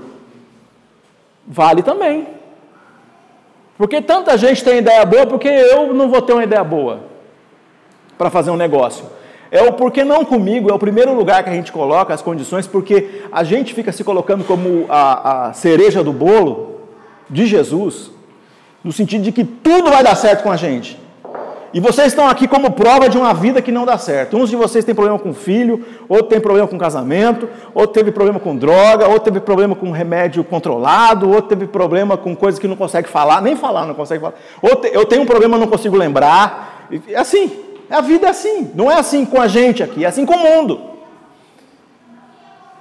Vale 1.46 1.82
também. 1.82 2.26
Porque 3.76 4.00
tanta 4.00 4.36
gente 4.38 4.62
tem 4.62 4.78
ideia 4.78 5.04
boa, 5.04 5.26
porque 5.26 5.48
eu 5.48 5.92
não 5.92 6.08
vou 6.08 6.22
ter 6.22 6.32
uma 6.32 6.44
ideia 6.44 6.64
boa 6.64 7.00
para 8.16 8.30
fazer 8.30 8.50
um 8.50 8.56
negócio. 8.56 9.04
É 9.54 9.62
o 9.62 9.72
por 9.72 9.92
que 9.92 10.02
não 10.02 10.24
comigo, 10.24 10.68
é 10.68 10.74
o 10.74 10.78
primeiro 10.80 11.14
lugar 11.14 11.44
que 11.44 11.48
a 11.48 11.52
gente 11.52 11.70
coloca 11.70 12.12
as 12.12 12.20
condições, 12.20 12.66
porque 12.66 13.22
a 13.30 13.44
gente 13.44 13.72
fica 13.72 13.92
se 13.92 14.02
colocando 14.02 14.42
como 14.42 14.84
a, 14.88 15.46
a 15.46 15.52
cereja 15.52 16.02
do 16.02 16.12
bolo 16.12 16.80
de 17.30 17.46
Jesus, 17.46 18.10
no 18.82 18.90
sentido 18.90 19.22
de 19.22 19.30
que 19.30 19.44
tudo 19.44 19.92
vai 19.92 20.02
dar 20.02 20.16
certo 20.16 20.42
com 20.42 20.50
a 20.50 20.56
gente. 20.56 21.00
E 21.72 21.78
vocês 21.78 22.08
estão 22.08 22.28
aqui 22.28 22.48
como 22.48 22.72
prova 22.72 23.08
de 23.08 23.16
uma 23.16 23.32
vida 23.32 23.62
que 23.62 23.70
não 23.70 23.86
dá 23.86 23.96
certo. 23.96 24.36
Uns 24.36 24.50
de 24.50 24.56
vocês 24.56 24.84
têm 24.84 24.92
problema 24.92 25.20
com 25.20 25.32
filho, 25.32 25.84
outro 26.08 26.26
tem 26.26 26.40
problema 26.40 26.66
com 26.66 26.76
casamento, 26.76 27.48
outro 27.72 27.92
teve 27.92 28.10
problema 28.10 28.40
com 28.40 28.56
droga, 28.56 29.06
outro 29.06 29.22
teve 29.22 29.38
problema 29.38 29.76
com 29.76 29.92
remédio 29.92 30.42
controlado, 30.42 31.30
outro 31.30 31.50
teve 31.50 31.68
problema 31.68 32.16
com 32.16 32.34
coisas 32.34 32.58
que 32.58 32.66
não 32.66 32.74
consegue 32.74 33.08
falar, 33.08 33.40
nem 33.40 33.54
falar 33.54 33.86
não 33.86 33.94
consegue 33.94 34.20
falar. 34.20 34.34
Outro, 34.60 34.90
eu 34.92 35.04
tenho 35.04 35.22
um 35.22 35.26
problema, 35.26 35.56
não 35.56 35.68
consigo 35.68 35.96
lembrar. 35.96 36.88
Assim, 37.16 37.73
A 37.90 38.00
vida 38.00 38.26
é 38.26 38.30
assim. 38.30 38.70
Não 38.74 38.90
é 38.90 38.98
assim 38.98 39.24
com 39.24 39.40
a 39.40 39.46
gente 39.46 39.82
aqui, 39.82 40.04
é 40.04 40.08
assim 40.08 40.24
com 40.24 40.34
o 40.34 40.38
mundo. 40.38 40.80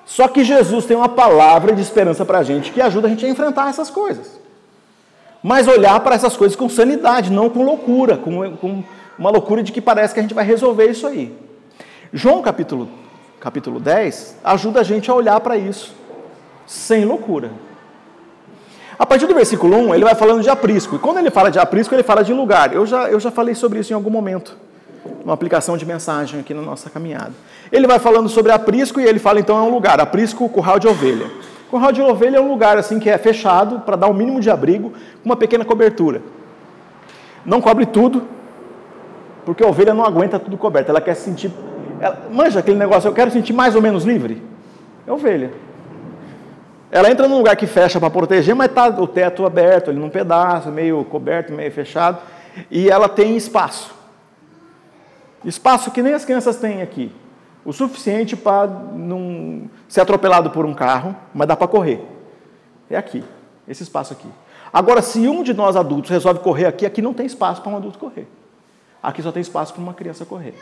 Só 0.05 0.27
que 0.27 0.43
Jesus 0.43 0.85
tem 0.85 0.97
uma 0.97 1.09
palavra 1.09 1.73
de 1.73 1.81
esperança 1.81 2.25
para 2.25 2.39
a 2.39 2.43
gente 2.43 2.71
que 2.71 2.81
ajuda 2.81 3.07
a 3.07 3.09
gente 3.09 3.25
a 3.25 3.29
enfrentar 3.29 3.69
essas 3.69 3.89
coisas. 3.89 4.39
Mas 5.41 5.67
olhar 5.67 5.99
para 5.99 6.15
essas 6.15 6.37
coisas 6.37 6.55
com 6.55 6.69
sanidade, 6.69 7.31
não 7.31 7.49
com 7.49 7.63
loucura, 7.63 8.17
com, 8.17 8.55
com 8.57 8.83
uma 9.17 9.29
loucura 9.29 9.61
de 9.61 9.71
que 9.71 9.81
parece 9.81 10.13
que 10.13 10.19
a 10.19 10.23
gente 10.23 10.33
vai 10.33 10.45
resolver 10.45 10.89
isso 10.89 11.07
aí. 11.07 11.35
João 12.11 12.41
capítulo, 12.41 12.89
capítulo 13.39 13.79
10 13.79 14.37
ajuda 14.43 14.81
a 14.81 14.83
gente 14.83 15.09
a 15.09 15.13
olhar 15.13 15.39
para 15.39 15.57
isso 15.57 15.93
sem 16.65 17.05
loucura. 17.05 17.51
A 18.97 19.05
partir 19.05 19.25
do 19.25 19.33
versículo 19.33 19.75
1, 19.75 19.95
ele 19.95 20.03
vai 20.05 20.15
falando 20.15 20.41
de 20.41 20.49
aprisco. 20.49 20.95
E 20.95 20.99
quando 20.99 21.17
ele 21.17 21.31
fala 21.31 21.49
de 21.49 21.59
aprisco, 21.59 21.93
ele 21.93 22.03
fala 22.03 22.23
de 22.23 22.31
lugar. 22.31 22.73
Eu 22.73 22.85
já, 22.85 23.09
eu 23.09 23.19
já 23.19 23.31
falei 23.31 23.55
sobre 23.55 23.79
isso 23.79 23.91
em 23.91 23.95
algum 23.95 24.09
momento, 24.09 24.55
uma 25.23 25.33
aplicação 25.33 25.77
de 25.77 25.85
mensagem 25.85 26.39
aqui 26.39 26.53
na 26.53 26.61
nossa 26.61 26.89
caminhada. 26.89 27.31
Ele 27.71 27.87
vai 27.87 27.99
falando 27.99 28.29
sobre 28.29 28.51
aprisco 28.51 28.99
e 28.99 29.05
ele 29.05 29.19
fala 29.19 29.39
então 29.39 29.57
é 29.57 29.61
um 29.61 29.73
lugar. 29.73 29.99
Aprisco, 29.99 30.47
curral 30.49 30.79
de 30.79 30.87
ovelha. 30.87 31.29
Curral 31.69 31.91
de 31.91 32.01
ovelha 32.01 32.37
é 32.37 32.41
um 32.41 32.49
lugar 32.49 32.77
assim 32.77 32.99
que 32.99 33.09
é 33.09 33.17
fechado 33.17 33.79
para 33.79 33.95
dar 33.95 34.07
o 34.07 34.11
um 34.11 34.13
mínimo 34.13 34.39
de 34.39 34.49
abrigo, 34.49 34.91
com 34.91 35.25
uma 35.25 35.35
pequena 35.35 35.65
cobertura. 35.65 36.21
Não 37.45 37.59
cobre 37.59 37.85
tudo, 37.85 38.23
porque 39.45 39.63
a 39.63 39.67
ovelha 39.67 39.93
não 39.93 40.05
aguenta 40.05 40.39
tudo 40.39 40.57
coberto. 40.57 40.89
Ela 40.89 41.01
quer 41.01 41.15
se 41.15 41.23
sentir. 41.23 41.51
Ela, 41.99 42.27
manja 42.31 42.59
aquele 42.59 42.77
negócio, 42.77 43.07
eu 43.07 43.13
quero 43.13 43.31
sentir 43.31 43.53
mais 43.53 43.75
ou 43.75 43.81
menos 43.81 44.03
livre. 44.03 44.41
É 45.07 45.11
ovelha. 45.11 45.51
Ela 46.91 47.09
entra 47.09 47.27
num 47.27 47.37
lugar 47.37 47.55
que 47.55 47.65
fecha 47.65 47.99
para 47.99 48.11
proteger, 48.11 48.53
mas 48.53 48.69
está 48.69 48.87
o 48.87 49.07
teto 49.07 49.45
aberto, 49.45 49.89
ali 49.89 49.99
num 49.99 50.11
pedaço, 50.11 50.69
meio 50.69 51.03
coberto, 51.05 51.51
meio 51.51 51.71
fechado, 51.71 52.19
e 52.69 52.87
ela 52.87 53.09
tem 53.09 53.35
espaço. 53.35 54.02
Espaço 55.43 55.91
que 55.91 56.01
nem 56.01 56.13
as 56.13 56.25
crianças 56.25 56.57
têm 56.57 56.81
aqui. 56.81 57.11
O 57.65 57.71
suficiente 57.71 58.35
para 58.35 58.67
não 58.67 59.69
ser 59.87 60.01
atropelado 60.01 60.49
por 60.49 60.65
um 60.65 60.73
carro, 60.73 61.15
mas 61.33 61.47
dá 61.47 61.55
para 61.55 61.67
correr. 61.67 62.03
É 62.89 62.97
aqui, 62.97 63.23
esse 63.67 63.83
espaço 63.83 64.13
aqui. 64.13 64.27
Agora, 64.71 65.01
se 65.01 65.27
um 65.27 65.43
de 65.43 65.53
nós 65.53 65.75
adultos 65.75 66.09
resolve 66.09 66.39
correr 66.39 66.65
aqui, 66.65 66.85
aqui 66.85 67.01
não 67.01 67.13
tem 67.13 67.25
espaço 67.25 67.61
para 67.61 67.71
um 67.71 67.77
adulto 67.77 67.99
correr. 67.99 68.27
Aqui 69.01 69.21
só 69.21 69.31
tem 69.31 69.41
espaço 69.41 69.73
para 69.73 69.81
uma 69.81 69.93
criança 69.93 70.25
correr. 70.25 70.55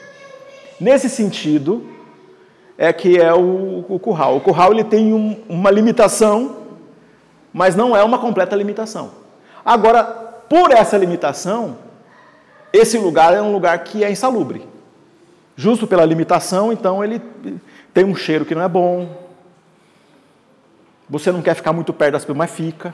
Nesse 0.80 1.10
sentido, 1.10 1.88
é 2.78 2.92
que 2.92 3.20
é 3.20 3.34
o, 3.34 3.86
o 3.88 4.00
curral. 4.00 4.38
O 4.38 4.42
curral 4.42 4.72
ele 4.72 4.84
tem 4.84 5.14
um, 5.14 5.40
uma 5.48 5.70
limitação, 5.70 6.58
mas 7.54 7.76
não 7.76 7.96
é 7.96 8.04
uma 8.04 8.18
completa 8.18 8.56
limitação. 8.56 9.12
Agora, 9.64 10.04
por 10.04 10.72
essa 10.72 10.98
limitação, 10.98 11.78
esse 12.74 12.98
lugar 12.98 13.34
é 13.34 13.42
um 13.42 13.52
lugar 13.52 13.78
que 13.84 14.04
é 14.04 14.12
insalubre. 14.12 14.71
Justo 15.56 15.86
pela 15.86 16.06
limitação, 16.06 16.72
então 16.72 17.04
ele 17.04 17.22
tem 17.94 18.06
um 18.06 18.16
cheiro 18.16 18.46
que 18.46 18.56
não 18.56 18.62
é 18.62 18.68
bom. 18.68 19.10
Você 21.10 21.32
não 21.32 21.42
quer 21.42 21.54
ficar 21.56 21.74
muito 21.74 21.94
perto 21.94 22.14
das 22.14 22.24
pessoas, 22.24 22.38
mas 22.38 22.52
fica. 22.52 22.94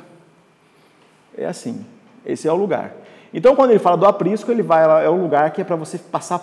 É 1.38 1.46
assim. 1.46 1.86
Esse 2.26 2.48
é 2.48 2.52
o 2.52 2.56
lugar. 2.56 2.94
Então, 3.34 3.56
quando 3.56 3.72
ele 3.72 3.80
fala 3.80 3.96
do 3.96 4.06
aprisco, 4.06 4.52
ele 4.52 4.64
vai 4.64 5.06
é 5.06 5.10
o 5.10 5.16
lugar 5.16 5.52
que 5.52 5.62
é 5.62 5.64
para 5.64 5.76
você 5.76 5.98
passar 5.98 6.42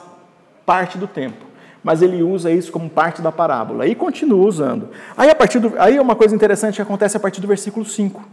parte 0.65 0.97
do 0.97 1.07
tempo 1.07 1.55
mas 1.85 2.01
ele 2.01 2.23
usa 2.23 2.51
isso 2.51 2.73
como 2.73 2.89
parte 2.89 3.21
da 3.21 3.31
parábola 3.31 3.87
e 3.87 3.95
continua 3.95 4.47
usando. 4.47 4.89
Aí 5.15 5.29
a 5.29 5.35
partir 5.35 5.59
do, 5.59 5.75
aí 5.79 6.01
uma 6.01 6.17
coisa 6.17 6.35
interessante 6.35 6.77
que 6.77 6.83
acontece 6.83 7.15
a 7.15 7.21
partir 7.21 7.43
do 7.43 7.47
versículo 7.47 7.85
5, 7.85 8.25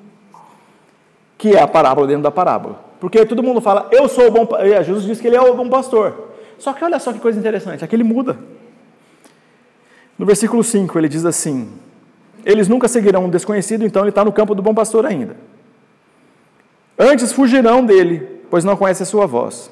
que 1.38 1.54
é 1.54 1.62
a 1.62 1.68
parábola 1.68 2.08
dentro 2.08 2.24
da 2.24 2.32
parábola. 2.32 2.80
Porque 2.98 3.26
todo 3.26 3.44
mundo 3.44 3.60
fala, 3.60 3.90
eu 3.92 4.08
sou 4.08 4.28
o 4.28 4.32
bom 4.32 4.48
é, 4.58 4.82
Jesus 4.82 5.04
diz 5.04 5.20
que 5.20 5.28
ele 5.28 5.36
é 5.36 5.42
o 5.42 5.54
bom 5.54 5.68
pastor. 5.68 6.31
Só 6.62 6.74
que 6.74 6.86
olha 6.86 7.00
só 7.00 7.12
que 7.12 7.20
coisa 7.20 7.40
interessante, 7.40 7.84
aqui 7.84 7.96
ele 7.96 8.04
muda. 8.04 8.38
No 10.16 10.28
versículo 10.28 10.64
5 10.64 11.00
ele 11.00 11.10
diz 11.10 11.26
assim: 11.26 11.72
Eles 12.46 12.68
nunca 12.68 12.88
seguirão 12.88 13.26
um 13.26 13.30
desconhecido, 13.30 13.84
então 13.84 14.04
ele 14.04 14.10
está 14.10 14.24
no 14.24 14.32
campo 14.32 14.54
do 14.54 14.62
bom 14.62 14.72
pastor 14.72 15.04
ainda. 15.04 15.36
Antes 17.00 17.34
fugirão 17.34 17.84
dele, 17.84 18.44
pois 18.48 18.64
não 18.64 18.78
conhecem 18.78 19.04
a 19.04 19.08
sua 19.08 19.26
voz. 19.26 19.72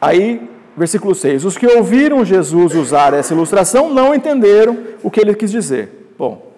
Aí 0.00 0.48
Versículo 0.74 1.14
6: 1.14 1.44
Os 1.44 1.58
que 1.58 1.66
ouviram 1.66 2.24
Jesus 2.24 2.74
usar 2.74 3.12
essa 3.12 3.34
ilustração 3.34 3.92
não 3.92 4.14
entenderam 4.14 4.78
o 5.02 5.10
que 5.10 5.20
ele 5.20 5.34
quis 5.34 5.50
dizer. 5.50 6.14
Bom, 6.16 6.52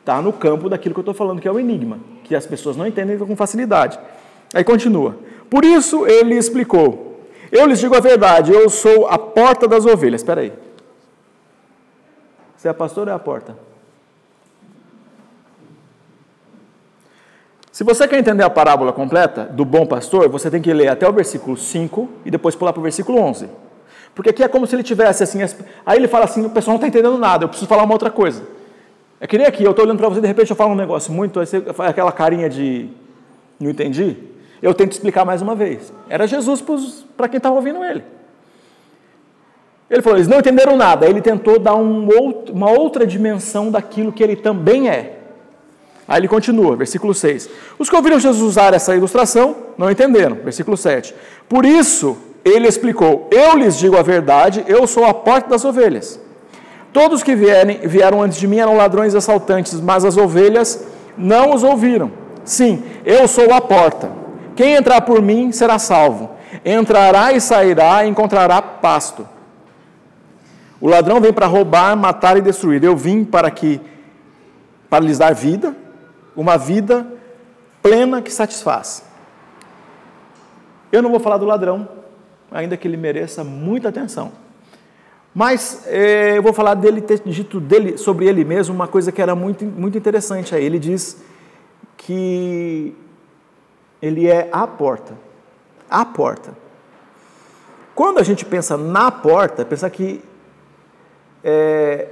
está 0.00 0.20
no 0.20 0.34
campo 0.34 0.68
daquilo 0.68 0.94
que 0.94 0.98
eu 0.98 1.02
estou 1.02 1.14
falando, 1.14 1.40
que 1.40 1.48
é 1.48 1.50
o 1.50 1.58
enigma, 1.58 1.98
que 2.24 2.34
as 2.34 2.44
pessoas 2.44 2.76
não 2.76 2.86
entendem 2.86 3.16
com 3.16 3.34
facilidade. 3.34 3.98
Aí 4.52 4.62
continua: 4.62 5.16
Por 5.48 5.64
isso 5.64 6.06
ele 6.06 6.36
explicou: 6.36 7.11
Eu 7.52 7.66
lhes 7.66 7.78
digo 7.78 7.94
a 7.94 8.00
verdade, 8.00 8.50
eu 8.50 8.70
sou 8.70 9.06
a 9.06 9.18
porta 9.18 9.68
das 9.68 9.84
ovelhas. 9.84 10.22
Espera 10.22 10.40
aí. 10.40 10.54
Você 12.56 12.66
é 12.66 12.72
pastor 12.72 13.06
ou 13.06 13.12
é 13.12 13.14
a 13.14 13.18
porta? 13.18 13.54
Se 17.70 17.84
você 17.84 18.08
quer 18.08 18.18
entender 18.18 18.42
a 18.42 18.48
parábola 18.48 18.92
completa 18.92 19.44
do 19.44 19.66
bom 19.66 19.84
pastor, 19.84 20.28
você 20.30 20.50
tem 20.50 20.62
que 20.62 20.72
ler 20.72 20.88
até 20.88 21.06
o 21.06 21.12
versículo 21.12 21.56
5 21.56 22.08
e 22.24 22.30
depois 22.30 22.54
pular 22.54 22.72
para 22.72 22.80
o 22.80 22.82
versículo 22.82 23.18
11. 23.18 23.48
Porque 24.14 24.30
aqui 24.30 24.42
é 24.42 24.48
como 24.48 24.66
se 24.66 24.74
ele 24.74 24.82
tivesse 24.82 25.22
assim. 25.22 25.38
Aí 25.84 25.98
ele 25.98 26.08
fala 26.08 26.24
assim: 26.24 26.46
o 26.46 26.50
pessoal 26.50 26.74
não 26.74 26.76
está 26.76 26.88
entendendo 26.88 27.18
nada, 27.18 27.44
eu 27.44 27.48
preciso 27.48 27.68
falar 27.68 27.82
uma 27.82 27.94
outra 27.94 28.10
coisa. 28.10 28.42
É 29.20 29.26
que 29.26 29.36
nem 29.36 29.46
aqui, 29.46 29.62
eu 29.62 29.70
estou 29.70 29.84
olhando 29.84 29.98
para 29.98 30.08
você 30.08 30.20
de 30.20 30.26
repente 30.26 30.50
eu 30.50 30.56
falo 30.56 30.72
um 30.72 30.76
negócio 30.76 31.12
muito. 31.12 31.38
Aí 31.38 31.46
você 31.46 31.60
faz 31.72 31.90
aquela 31.90 32.12
carinha 32.12 32.48
de. 32.48 32.88
Não 33.60 33.70
entendi? 33.70 34.31
Eu 34.62 34.72
tento 34.72 34.92
explicar 34.92 35.24
mais 35.24 35.42
uma 35.42 35.56
vez. 35.56 35.92
Era 36.08 36.26
Jesus 36.26 36.62
para 37.16 37.28
quem 37.28 37.38
estava 37.38 37.56
ouvindo 37.56 37.82
ele. 37.82 38.04
Ele 39.90 40.00
falou: 40.00 40.16
eles 40.16 40.28
não 40.28 40.38
entenderam 40.38 40.76
nada. 40.76 41.06
Ele 41.06 41.20
tentou 41.20 41.58
dar 41.58 41.74
um 41.74 42.06
outro, 42.06 42.54
uma 42.54 42.70
outra 42.70 43.06
dimensão 43.06 43.70
daquilo 43.70 44.12
que 44.12 44.22
ele 44.22 44.36
também 44.36 44.88
é. 44.88 45.18
Aí 46.06 46.20
ele 46.20 46.28
continua, 46.28 46.76
versículo 46.76 47.12
6. 47.12 47.48
Os 47.78 47.90
que 47.90 47.96
ouviram 47.96 48.18
Jesus 48.18 48.42
usar 48.42 48.72
essa 48.72 48.94
ilustração 48.94 49.56
não 49.76 49.90
entenderam. 49.90 50.36
Versículo 50.36 50.76
7. 50.76 51.14
Por 51.48 51.66
isso 51.66 52.16
ele 52.44 52.68
explicou: 52.68 53.28
Eu 53.32 53.56
lhes 53.56 53.76
digo 53.76 53.96
a 53.96 54.02
verdade, 54.02 54.64
eu 54.68 54.86
sou 54.86 55.04
a 55.04 55.12
porta 55.12 55.50
das 55.50 55.64
ovelhas. 55.64 56.20
Todos 56.92 57.22
que 57.22 57.34
vierem, 57.34 57.80
vieram 57.84 58.22
antes 58.22 58.38
de 58.38 58.46
mim 58.46 58.58
eram 58.58 58.76
ladrões 58.76 59.14
e 59.14 59.16
assaltantes, 59.16 59.80
mas 59.80 60.04
as 60.04 60.16
ovelhas 60.16 60.86
não 61.16 61.54
os 61.54 61.62
ouviram. 61.62 62.12
Sim, 62.44 62.82
eu 63.04 63.26
sou 63.26 63.52
a 63.52 63.60
porta. 63.60 64.21
Quem 64.62 64.74
entrar 64.74 65.00
por 65.00 65.20
mim 65.20 65.50
será 65.50 65.76
salvo. 65.76 66.36
Entrará 66.64 67.32
e 67.32 67.40
sairá 67.40 68.04
e 68.04 68.08
encontrará 68.08 68.62
pasto. 68.62 69.28
O 70.80 70.88
ladrão 70.88 71.20
vem 71.20 71.32
para 71.32 71.46
roubar, 71.46 71.96
matar 71.96 72.36
e 72.36 72.40
destruir. 72.40 72.84
Eu 72.84 72.96
vim 72.96 73.24
para 73.24 73.50
que 73.50 73.80
para 74.88 75.04
lhes 75.04 75.18
dar 75.18 75.34
vida 75.34 75.74
uma 76.36 76.56
vida 76.56 77.04
plena 77.82 78.22
que 78.22 78.32
satisfaz. 78.32 79.04
Eu 80.92 81.02
não 81.02 81.10
vou 81.10 81.18
falar 81.18 81.38
do 81.38 81.44
ladrão, 81.44 81.88
ainda 82.52 82.76
que 82.76 82.86
ele 82.86 82.96
mereça 82.96 83.42
muita 83.42 83.88
atenção. 83.88 84.30
Mas 85.34 85.88
é, 85.88 86.38
eu 86.38 86.42
vou 86.42 86.52
falar 86.52 86.74
dele, 86.74 87.00
ter 87.00 87.18
dito 87.18 87.58
dele, 87.58 87.98
sobre 87.98 88.26
ele 88.26 88.44
mesmo 88.44 88.72
uma 88.72 88.86
coisa 88.86 89.10
que 89.10 89.20
era 89.20 89.34
muito, 89.34 89.64
muito 89.64 89.98
interessante 89.98 90.54
aí. 90.54 90.64
Ele 90.64 90.78
diz 90.78 91.20
que 91.96 92.94
ele 94.02 94.28
é 94.28 94.48
a 94.50 94.66
porta. 94.66 95.14
A 95.88 96.04
porta. 96.04 96.52
Quando 97.94 98.18
a 98.18 98.24
gente 98.24 98.44
pensa 98.44 98.76
na 98.76 99.10
porta, 99.12 99.64
pensa 99.64 99.88
que 99.88 100.20
é, 101.44 102.08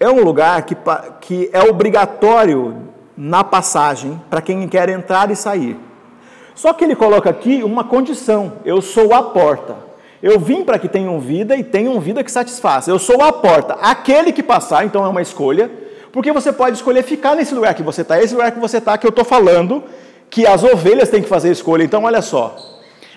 é 0.00 0.08
um 0.08 0.24
lugar 0.24 0.62
que, 0.62 0.74
que 1.20 1.50
é 1.52 1.60
obrigatório 1.62 2.86
na 3.16 3.44
passagem 3.44 4.20
para 4.30 4.40
quem 4.40 4.66
quer 4.66 4.88
entrar 4.88 5.30
e 5.30 5.36
sair. 5.36 5.76
Só 6.54 6.72
que 6.72 6.84
ele 6.84 6.96
coloca 6.96 7.28
aqui 7.28 7.62
uma 7.62 7.84
condição: 7.84 8.54
eu 8.64 8.80
sou 8.80 9.12
a 9.12 9.22
porta. 9.22 9.84
Eu 10.22 10.40
vim 10.40 10.64
para 10.64 10.78
que 10.78 10.88
tenham 10.88 11.20
vida 11.20 11.54
e 11.56 11.62
tenham 11.62 12.00
vida 12.00 12.24
que 12.24 12.32
satisfaça. 12.32 12.90
Eu 12.90 12.98
sou 12.98 13.22
a 13.22 13.30
porta. 13.30 13.74
Aquele 13.74 14.32
que 14.32 14.42
passar, 14.42 14.86
então 14.86 15.04
é 15.04 15.08
uma 15.08 15.20
escolha, 15.20 15.70
porque 16.10 16.32
você 16.32 16.50
pode 16.50 16.76
escolher 16.76 17.02
ficar 17.02 17.36
nesse 17.36 17.54
lugar 17.54 17.74
que 17.74 17.82
você 17.82 18.00
está. 18.00 18.20
Esse 18.20 18.34
lugar 18.34 18.50
que 18.52 18.58
você 18.58 18.78
está, 18.78 18.96
que 18.96 19.06
eu 19.06 19.10
estou 19.10 19.24
falando, 19.24 19.84
que 20.30 20.46
as 20.46 20.62
ovelhas 20.62 21.08
têm 21.08 21.22
que 21.22 21.28
fazer 21.28 21.50
escolha. 21.50 21.84
Então, 21.84 22.04
olha 22.04 22.22
só. 22.22 22.56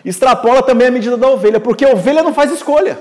Extrapola 0.04 0.62
também 0.64 0.88
a 0.88 0.92
medida 0.92 1.18
da 1.18 1.28
ovelha, 1.28 1.60
porque 1.60 1.86
a 1.86 1.92
ovelha 1.92 2.24
não 2.24 2.34
faz 2.34 2.52
escolha. 2.52 2.98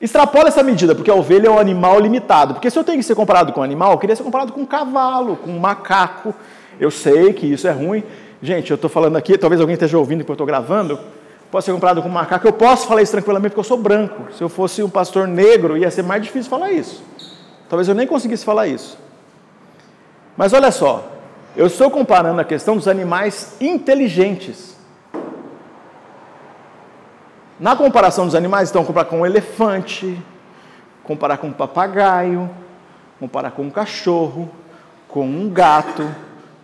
Extrapola 0.00 0.48
essa 0.48 0.62
medida, 0.62 0.94
porque 0.94 1.10
a 1.10 1.14
ovelha 1.14 1.46
é 1.48 1.50
um 1.50 1.58
animal 1.58 1.98
limitado. 1.98 2.54
Porque 2.54 2.70
se 2.70 2.78
eu 2.78 2.84
tenho 2.84 2.98
que 2.98 3.04
ser 3.04 3.14
comparado 3.14 3.52
com 3.52 3.60
um 3.60 3.64
animal, 3.64 3.92
eu 3.92 3.98
queria 3.98 4.14
ser 4.14 4.22
comparado 4.22 4.52
com 4.52 4.60
um 4.60 4.66
cavalo, 4.66 5.36
com 5.36 5.50
um 5.50 5.58
macaco. 5.58 6.34
Eu 6.78 6.90
sei 6.90 7.32
que 7.32 7.46
isso 7.46 7.66
é 7.66 7.70
ruim. 7.70 8.02
Gente, 8.42 8.70
eu 8.70 8.74
estou 8.74 8.90
falando 8.90 9.16
aqui, 9.16 9.38
talvez 9.38 9.60
alguém 9.60 9.74
esteja 9.74 9.96
ouvindo 9.96 10.24
que 10.24 10.30
eu 10.30 10.34
estou 10.34 10.46
gravando. 10.46 10.98
Posso 11.50 11.66
ser 11.66 11.72
comparado 11.72 12.02
com 12.02 12.08
um 12.08 12.12
macaco. 12.12 12.46
Eu 12.46 12.52
posso 12.52 12.86
falar 12.86 13.00
isso 13.00 13.12
tranquilamente 13.12 13.52
porque 13.52 13.60
eu 13.60 13.64
sou 13.64 13.78
branco. 13.78 14.32
Se 14.34 14.42
eu 14.42 14.48
fosse 14.48 14.82
um 14.82 14.90
pastor 14.90 15.26
negro, 15.26 15.78
ia 15.78 15.90
ser 15.90 16.02
mais 16.02 16.22
difícil 16.22 16.50
falar 16.50 16.72
isso. 16.72 17.02
Talvez 17.68 17.88
eu 17.88 17.94
nem 17.94 18.06
conseguisse 18.06 18.44
falar 18.44 18.66
isso. 18.66 18.98
Mas 20.36 20.52
olha 20.52 20.70
só, 20.70 21.04
eu 21.56 21.66
estou 21.66 21.90
comparando 21.90 22.40
a 22.40 22.44
questão 22.44 22.76
dos 22.76 22.86
animais 22.86 23.56
inteligentes. 23.60 24.76
Na 27.58 27.74
comparação 27.74 28.26
dos 28.26 28.34
animais, 28.34 28.68
então, 28.68 28.84
comparar 28.84 29.06
com 29.06 29.20
um 29.20 29.26
elefante, 29.26 30.22
comparar 31.02 31.38
com 31.38 31.46
um 31.46 31.52
papagaio, 31.52 32.50
comparar 33.18 33.52
com 33.52 33.62
um 33.62 33.70
cachorro, 33.70 34.50
com 35.08 35.26
um 35.26 35.48
gato, 35.48 36.06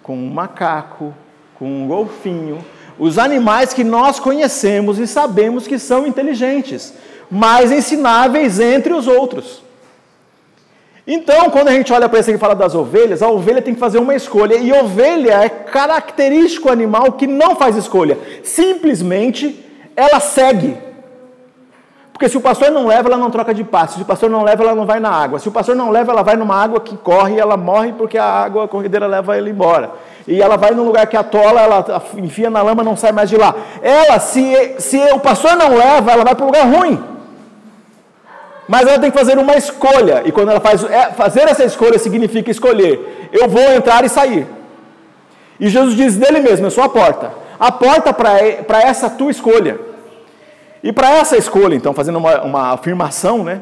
com 0.02 0.14
um 0.14 0.28
macaco, 0.28 1.14
com 1.58 1.64
um 1.64 1.88
golfinho, 1.88 2.62
os 2.98 3.16
animais 3.16 3.72
que 3.72 3.82
nós 3.82 4.20
conhecemos 4.20 4.98
e 4.98 5.06
sabemos 5.06 5.66
que 5.66 5.78
são 5.78 6.06
inteligentes, 6.06 6.92
mais 7.30 7.72
ensináveis 7.72 8.60
entre 8.60 8.92
os 8.92 9.06
outros. 9.06 9.62
Então, 11.06 11.50
quando 11.50 11.68
a 11.68 11.72
gente 11.72 11.92
olha 11.92 12.08
para 12.08 12.20
aqui 12.20 12.30
e 12.30 12.38
fala 12.38 12.54
das 12.54 12.74
ovelhas, 12.74 13.22
a 13.22 13.28
ovelha 13.28 13.60
tem 13.60 13.74
que 13.74 13.80
fazer 13.80 13.98
uma 13.98 14.14
escolha. 14.14 14.56
E 14.56 14.72
ovelha 14.72 15.42
é 15.42 15.48
característico 15.48 16.70
animal 16.70 17.12
que 17.12 17.26
não 17.26 17.56
faz 17.56 17.76
escolha. 17.76 18.16
Simplesmente 18.44 19.64
ela 19.96 20.20
segue. 20.20 20.76
Porque 22.12 22.28
se 22.28 22.36
o 22.36 22.40
pastor 22.40 22.70
não 22.70 22.86
leva, 22.86 23.08
ela 23.08 23.16
não 23.16 23.32
troca 23.32 23.52
de 23.52 23.64
passo. 23.64 23.96
Se 23.96 24.02
o 24.02 24.04
pastor 24.04 24.30
não 24.30 24.44
leva, 24.44 24.62
ela 24.62 24.76
não 24.76 24.86
vai 24.86 25.00
na 25.00 25.10
água. 25.10 25.40
Se 25.40 25.48
o 25.48 25.52
pastor 25.52 25.74
não 25.74 25.90
leva, 25.90 26.12
ela 26.12 26.22
vai 26.22 26.36
numa 26.36 26.54
água 26.54 26.78
que 26.78 26.96
corre 26.96 27.34
e 27.34 27.40
ela 27.40 27.56
morre 27.56 27.92
porque 27.98 28.16
a 28.16 28.24
água 28.24 28.64
a 28.64 28.68
corredeira 28.68 29.08
leva 29.08 29.36
ela 29.36 29.50
embora. 29.50 29.90
E 30.28 30.40
ela 30.40 30.56
vai 30.56 30.70
num 30.70 30.84
lugar 30.84 31.08
que 31.08 31.16
atola, 31.16 31.60
ela 31.60 32.02
enfia 32.16 32.48
na 32.48 32.62
lama, 32.62 32.84
não 32.84 32.96
sai 32.96 33.10
mais 33.10 33.28
de 33.28 33.36
lá. 33.36 33.56
Ela, 33.82 34.20
se, 34.20 34.76
se 34.78 34.98
o 35.12 35.18
pastor 35.18 35.56
não 35.56 35.70
leva, 35.70 36.12
ela 36.12 36.22
vai 36.22 36.36
para 36.36 36.44
um 36.44 36.46
lugar 36.46 36.64
ruim. 36.64 37.02
Mas 38.68 38.86
ela 38.86 38.98
tem 38.98 39.10
que 39.10 39.18
fazer 39.18 39.38
uma 39.38 39.56
escolha. 39.56 40.22
E 40.24 40.32
quando 40.32 40.50
ela 40.50 40.60
faz 40.60 40.84
é, 40.84 41.10
fazer 41.12 41.48
essa 41.48 41.64
escolha 41.64 41.98
significa 41.98 42.50
escolher. 42.50 43.28
Eu 43.32 43.48
vou 43.48 43.62
entrar 43.72 44.04
e 44.04 44.08
sair. 44.08 44.46
E 45.58 45.68
Jesus 45.68 45.96
diz 45.96 46.16
dele 46.16 46.40
mesmo: 46.40 46.66
Eu 46.66 46.70
sou 46.70 46.84
a 46.84 46.88
porta. 46.88 47.32
A 47.58 47.70
porta 47.70 48.12
para 48.12 48.80
essa 48.82 49.08
tua 49.10 49.30
escolha. 49.30 49.78
E 50.82 50.92
para 50.92 51.10
essa 51.10 51.36
escolha, 51.36 51.76
então, 51.76 51.94
fazendo 51.94 52.18
uma, 52.18 52.42
uma 52.42 52.72
afirmação, 52.72 53.44
né? 53.44 53.60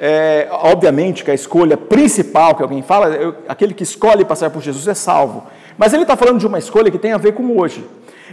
É, 0.00 0.48
obviamente 0.50 1.24
que 1.24 1.30
a 1.30 1.34
escolha 1.34 1.76
principal 1.76 2.54
que 2.54 2.62
alguém 2.62 2.82
fala, 2.82 3.12
é, 3.14 3.32
aquele 3.48 3.74
que 3.74 3.82
escolhe 3.82 4.24
passar 4.24 4.50
por 4.50 4.62
Jesus 4.62 4.86
é 4.86 4.94
salvo. 4.94 5.44
Mas 5.76 5.92
ele 5.92 6.02
está 6.02 6.16
falando 6.16 6.38
de 6.38 6.46
uma 6.46 6.58
escolha 6.58 6.90
que 6.90 6.98
tem 6.98 7.12
a 7.12 7.18
ver 7.18 7.32
com 7.32 7.56
hoje. 7.58 7.84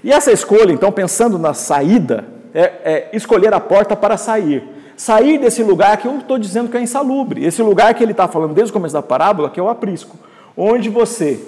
E 0.03 0.11
essa 0.11 0.31
escolha, 0.31 0.71
então, 0.71 0.91
pensando 0.91 1.37
na 1.37 1.53
saída, 1.53 2.25
é, 2.53 2.61
é 2.83 3.09
escolher 3.13 3.53
a 3.53 3.59
porta 3.59 3.95
para 3.95 4.17
sair 4.17 4.74
sair 4.97 5.37
desse 5.37 5.61
lugar 5.63 5.97
que 5.97 6.07
eu 6.07 6.17
estou 6.17 6.37
dizendo 6.37 6.69
que 6.69 6.77
é 6.77 6.81
insalubre, 6.81 7.45
esse 7.45 7.61
lugar 7.61 7.93
que 7.93 8.03
ele 8.03 8.11
está 8.11 8.27
falando 8.27 8.53
desde 8.53 8.71
o 8.71 8.73
começo 8.73 8.93
da 8.93 9.01
parábola, 9.01 9.49
que 9.49 9.59
é 9.59 9.63
o 9.63 9.69
aprisco, 9.69 10.17
onde 10.55 10.89
você 10.89 11.39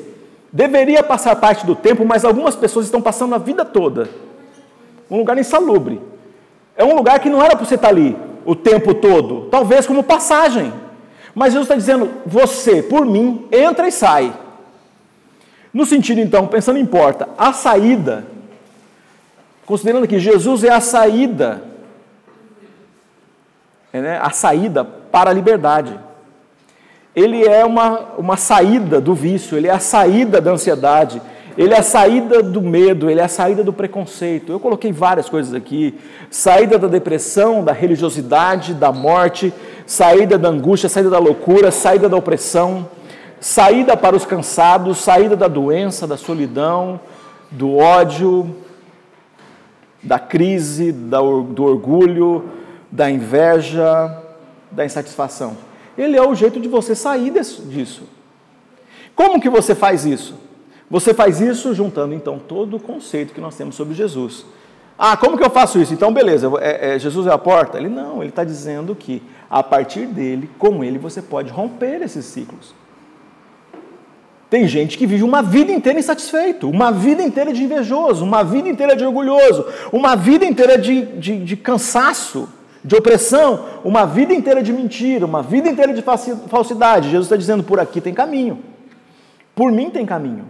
deveria 0.51 1.03
passar 1.03 1.35
parte 1.35 1.65
do 1.65 1.75
tempo, 1.75 2.05
mas 2.05 2.25
algumas 2.25 2.55
pessoas 2.55 2.85
estão 2.85 3.01
passando 3.01 3.35
a 3.35 3.37
vida 3.37 3.63
toda. 3.63 4.09
Um 5.09 5.17
lugar 5.17 5.37
insalubre. 5.37 6.01
É 6.75 6.83
um 6.83 6.95
lugar 6.95 7.19
que 7.19 7.29
não 7.29 7.41
era 7.41 7.55
para 7.55 7.65
você 7.65 7.75
estar 7.75 7.89
ali 7.89 8.15
o 8.45 8.55
tempo 8.55 8.93
todo, 8.93 9.47
talvez 9.49 9.85
como 9.85 10.03
passagem. 10.03 10.71
Mas 11.33 11.53
Jesus 11.53 11.65
está 11.65 11.75
dizendo: 11.75 12.09
você, 12.25 12.81
por 12.81 13.05
mim, 13.05 13.45
entra 13.51 13.87
e 13.87 13.91
sai. 13.91 14.33
No 15.73 15.85
sentido, 15.85 16.19
então, 16.19 16.47
pensando 16.47 16.79
em 16.79 16.85
porta, 16.85 17.29
a 17.37 17.53
saída, 17.53 18.25
considerando 19.65 20.07
que 20.07 20.17
Jesus 20.17 20.63
é 20.63 20.69
a 20.69 20.79
saída 20.81 21.61
né, 23.93 24.19
a 24.21 24.29
saída 24.29 24.83
para 24.83 25.29
a 25.29 25.33
liberdade. 25.33 25.97
Ele 27.15 27.43
é 27.43 27.65
uma, 27.65 27.99
uma 28.17 28.37
saída 28.37 29.01
do 29.01 29.13
vício, 29.13 29.57
ele 29.57 29.67
é 29.67 29.71
a 29.71 29.79
saída 29.79 30.39
da 30.39 30.51
ansiedade, 30.51 31.21
ele 31.57 31.73
é 31.73 31.79
a 31.79 31.83
saída 31.83 32.43
do 32.43 32.61
medo, 32.61 33.09
ele 33.09 33.19
é 33.19 33.23
a 33.23 33.27
saída 33.27 33.63
do 33.63 33.73
preconceito. 33.73 34.51
Eu 34.51 34.59
coloquei 34.59 34.91
várias 34.91 35.27
coisas 35.27 35.55
aqui: 35.55 35.97
saída 36.29 36.77
da 36.77 36.87
depressão, 36.87 37.63
da 37.63 37.71
religiosidade, 37.71 38.75
da 38.75 38.91
morte, 38.91 39.51
saída 39.85 40.37
da 40.37 40.49
angústia, 40.49 40.87
saída 40.87 41.09
da 41.09 41.17
loucura, 41.17 41.71
saída 41.71 42.07
da 42.07 42.15
opressão, 42.15 42.87
saída 43.39 43.97
para 43.97 44.15
os 44.15 44.25
cansados, 44.25 44.99
saída 44.99 45.35
da 45.35 45.47
doença, 45.47 46.05
da 46.05 46.17
solidão, 46.17 46.99
do 47.49 47.77
ódio, 47.77 48.55
da 50.03 50.19
crise, 50.19 50.91
do 50.91 51.63
orgulho, 51.63 52.45
da 52.91 53.09
inveja, 53.09 54.23
da 54.71 54.85
insatisfação. 54.85 55.57
Ele 55.97 56.15
é 56.15 56.21
o 56.21 56.35
jeito 56.35 56.59
de 56.59 56.67
você 56.67 56.95
sair 56.95 57.31
disso. 57.31 58.03
Como 59.15 59.41
que 59.41 59.49
você 59.49 59.73
faz 59.73 60.05
isso? 60.05 60.35
Você 60.89 61.13
faz 61.13 61.41
isso 61.41 61.73
juntando 61.73 62.13
então 62.13 62.39
todo 62.39 62.77
o 62.77 62.79
conceito 62.79 63.33
que 63.33 63.41
nós 63.41 63.55
temos 63.55 63.75
sobre 63.75 63.93
Jesus. 63.93 64.45
Ah, 64.97 65.17
como 65.17 65.37
que 65.37 65.43
eu 65.43 65.49
faço 65.49 65.79
isso? 65.79 65.93
Então, 65.93 66.11
beleza, 66.11 66.49
é, 66.59 66.95
é, 66.95 66.99
Jesus 66.99 67.27
é 67.27 67.31
a 67.31 67.37
porta? 67.37 67.77
Ele 67.77 67.89
não, 67.89 68.21
ele 68.21 68.29
está 68.29 68.43
dizendo 68.43 68.95
que 68.95 69.21
a 69.49 69.61
partir 69.61 70.07
dele, 70.07 70.49
com 70.57 70.83
ele, 70.83 70.97
você 70.97 71.21
pode 71.21 71.51
romper 71.51 72.01
esses 72.01 72.25
ciclos. 72.25 72.73
Tem 74.49 74.67
gente 74.67 74.97
que 74.97 75.05
vive 75.05 75.23
uma 75.23 75.43
vida 75.43 75.71
inteira 75.71 75.99
insatisfeito, 75.99 76.69
uma 76.69 76.91
vida 76.91 77.21
inteira 77.21 77.51
de 77.51 77.63
invejoso, 77.63 78.23
uma 78.23 78.43
vida 78.43 78.69
inteira 78.69 78.95
de 78.95 79.03
orgulhoso, 79.03 79.65
uma 79.91 80.15
vida 80.15 80.45
inteira 80.45 80.77
de, 80.77 81.01
de, 81.17 81.43
de 81.43 81.57
cansaço 81.57 82.47
de 82.83 82.95
opressão, 82.95 83.65
uma 83.83 84.05
vida 84.05 84.33
inteira 84.33 84.61
de 84.61 84.71
mentira, 84.71 85.25
uma 85.25 85.41
vida 85.41 85.69
inteira 85.69 85.93
de 85.93 86.01
falsidade. 86.01 87.09
Jesus 87.09 87.25
está 87.25 87.35
dizendo: 87.35 87.63
por 87.63 87.79
aqui 87.79 87.99
tem 87.99 88.13
caminho, 88.13 88.59
por 89.55 89.71
mim 89.71 89.89
tem 89.89 90.05
caminho. 90.05 90.45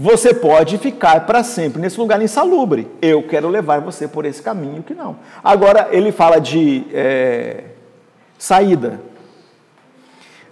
Você 0.00 0.32
pode 0.32 0.78
ficar 0.78 1.26
para 1.26 1.42
sempre 1.42 1.82
nesse 1.82 1.98
lugar 1.98 2.22
insalubre. 2.22 2.86
Eu 3.02 3.24
quero 3.24 3.48
levar 3.48 3.80
você 3.80 4.06
por 4.06 4.24
esse 4.24 4.40
caminho 4.40 4.80
que 4.80 4.94
não. 4.94 5.16
Agora, 5.42 5.88
ele 5.90 6.12
fala 6.12 6.40
de 6.40 6.84
é, 6.92 7.64
saída. 8.38 9.00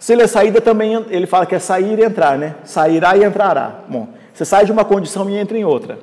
Se 0.00 0.12
ele 0.12 0.22
é 0.22 0.26
saída, 0.26 0.60
também 0.60 0.94
ele 1.10 1.28
fala 1.28 1.46
que 1.46 1.54
é 1.54 1.60
sair 1.60 1.96
e 1.96 2.02
entrar, 2.02 2.36
né? 2.36 2.56
Sairá 2.64 3.16
e 3.16 3.22
entrará. 3.22 3.82
Bom, 3.88 4.08
você 4.34 4.44
sai 4.44 4.64
de 4.64 4.72
uma 4.72 4.84
condição 4.84 5.30
e 5.30 5.36
entra 5.36 5.56
em 5.56 5.64
outra. 5.64 5.98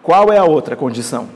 Qual 0.00 0.32
é 0.32 0.38
a 0.38 0.44
outra 0.44 0.76
condição? 0.76 1.28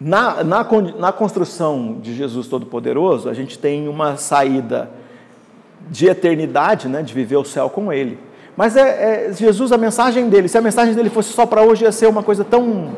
Na, 0.00 0.42
na, 0.42 0.66
na 0.98 1.12
construção 1.12 1.98
de 2.00 2.14
Jesus 2.14 2.46
Todo-Poderoso, 2.48 3.28
a 3.28 3.34
gente 3.34 3.58
tem 3.58 3.86
uma 3.86 4.16
saída 4.16 4.88
de 5.90 6.06
eternidade, 6.06 6.88
né, 6.88 7.02
de 7.02 7.12
viver 7.12 7.36
o 7.36 7.44
céu 7.44 7.68
com 7.68 7.92
Ele. 7.92 8.18
Mas 8.56 8.78
é, 8.78 9.28
é 9.28 9.32
Jesus, 9.32 9.72
a 9.72 9.76
mensagem 9.76 10.30
dele, 10.30 10.48
se 10.48 10.56
a 10.56 10.62
mensagem 10.62 10.94
dele 10.94 11.10
fosse 11.10 11.34
só 11.34 11.44
para 11.44 11.62
hoje, 11.62 11.84
ia 11.84 11.92
ser 11.92 12.06
uma 12.06 12.22
coisa 12.22 12.42
tão. 12.42 12.96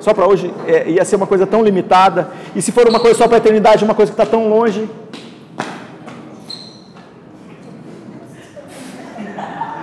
Só 0.00 0.12
para 0.12 0.26
hoje, 0.26 0.52
é, 0.66 0.90
ia 0.90 1.04
ser 1.04 1.14
uma 1.14 1.26
coisa 1.26 1.46
tão 1.46 1.62
limitada. 1.62 2.28
E 2.54 2.60
se 2.60 2.72
for 2.72 2.88
uma 2.88 2.98
coisa 2.98 3.16
só 3.16 3.28
para 3.28 3.36
a 3.36 3.38
eternidade, 3.38 3.84
uma 3.84 3.94
coisa 3.94 4.10
que 4.10 4.20
está 4.20 4.28
tão 4.28 4.48
longe. 4.48 4.90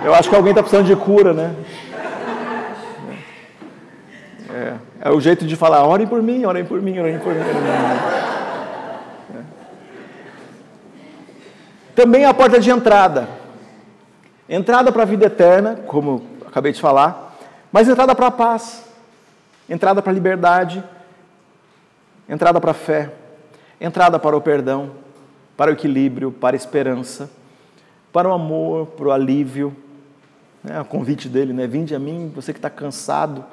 Eu 0.04 0.14
acho 0.14 0.28
que 0.28 0.36
alguém 0.36 0.50
está 0.50 0.62
precisando 0.62 0.86
de 0.86 0.96
cura, 0.96 1.32
né? 1.32 1.54
É, 5.02 5.08
é 5.08 5.10
o 5.10 5.20
jeito 5.20 5.44
de 5.44 5.56
falar, 5.56 5.84
orem 5.84 6.06
por 6.06 6.22
mim, 6.22 6.44
orem 6.44 6.64
por 6.64 6.80
mim, 6.80 6.98
orem 6.98 7.18
por 7.18 7.34
mim. 7.34 7.40
Orem 7.40 7.52
por 7.52 7.62
mim. 7.62 7.68
É. 9.38 9.44
Também 11.94 12.24
a 12.24 12.32
porta 12.32 12.60
de 12.60 12.70
entrada. 12.70 13.28
Entrada 14.48 14.92
para 14.92 15.02
a 15.02 15.06
vida 15.06 15.26
eterna, 15.26 15.76
como 15.86 16.24
acabei 16.46 16.72
de 16.72 16.80
falar, 16.80 17.36
mas 17.70 17.88
entrada 17.88 18.14
para 18.14 18.26
a 18.26 18.30
paz, 18.30 18.84
entrada 19.68 20.02
para 20.02 20.12
a 20.12 20.14
liberdade, 20.14 20.84
entrada 22.28 22.60
para 22.60 22.72
a 22.72 22.74
fé, 22.74 23.10
entrada 23.80 24.18
para 24.18 24.36
o 24.36 24.40
perdão, 24.40 24.90
para 25.56 25.70
o 25.70 25.74
equilíbrio, 25.74 26.30
para 26.30 26.54
a 26.54 26.58
esperança, 26.58 27.30
para 28.12 28.28
o 28.28 28.32
amor, 28.32 28.88
para 28.88 29.06
o 29.06 29.10
alívio. 29.10 29.74
É, 30.68 30.80
o 30.80 30.84
convite 30.84 31.28
dele, 31.28 31.52
né? 31.52 31.66
Vinde 31.66 31.94
a 31.94 31.98
mim, 31.98 32.30
você 32.34 32.52
que 32.52 32.58
está 32.58 32.70
cansado, 32.70 33.44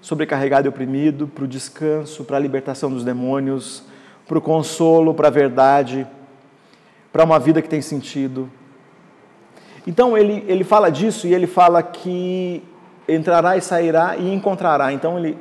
sobrecarregado 0.00 0.66
e 0.66 0.70
oprimido, 0.70 1.26
para 1.28 1.44
o 1.44 1.48
descanso, 1.48 2.24
para 2.24 2.36
a 2.36 2.40
libertação 2.40 2.90
dos 2.90 3.04
demônios, 3.04 3.84
para 4.26 4.38
o 4.38 4.40
consolo, 4.40 5.12
para 5.12 5.28
a 5.28 5.30
verdade, 5.30 6.06
para 7.12 7.24
uma 7.24 7.38
vida 7.38 7.60
que 7.60 7.68
tem 7.68 7.82
sentido. 7.82 8.50
Então 9.86 10.16
ele, 10.16 10.44
ele 10.46 10.64
fala 10.64 10.90
disso 10.90 11.26
e 11.26 11.34
ele 11.34 11.46
fala 11.46 11.82
que 11.82 12.62
entrará 13.08 13.56
e 13.56 13.60
sairá 13.60 14.16
e 14.16 14.32
encontrará. 14.32 14.92
Então 14.92 15.18
ele, 15.18 15.36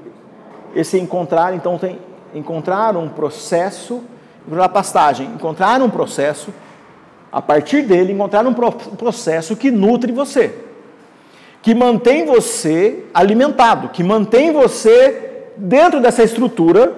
esse 0.76 1.00
encontrar, 1.00 1.54
então 1.54 1.78
tem 1.78 2.00
encontrar 2.34 2.96
um 2.96 3.10
processo, 3.10 4.04
a 4.62 4.70
pastagem, 4.70 5.28
encontrar 5.28 5.82
um 5.82 5.90
processo, 5.90 6.54
a 7.32 7.42
partir 7.42 7.84
dele 7.84 8.14
encontrar 8.14 8.46
um 8.46 8.54
processo 8.54 9.56
que 9.56 9.72
nutre 9.72 10.12
você 10.12 10.69
que 11.62 11.76
mantém 11.76 12.26
você 12.26 13.04
alimentado, 13.14 13.90
que 13.90 14.04
mantém 14.04 14.52
você 14.52 15.50
dentro 15.58 16.00
dessa 16.00 16.24
estrutura 16.24 16.94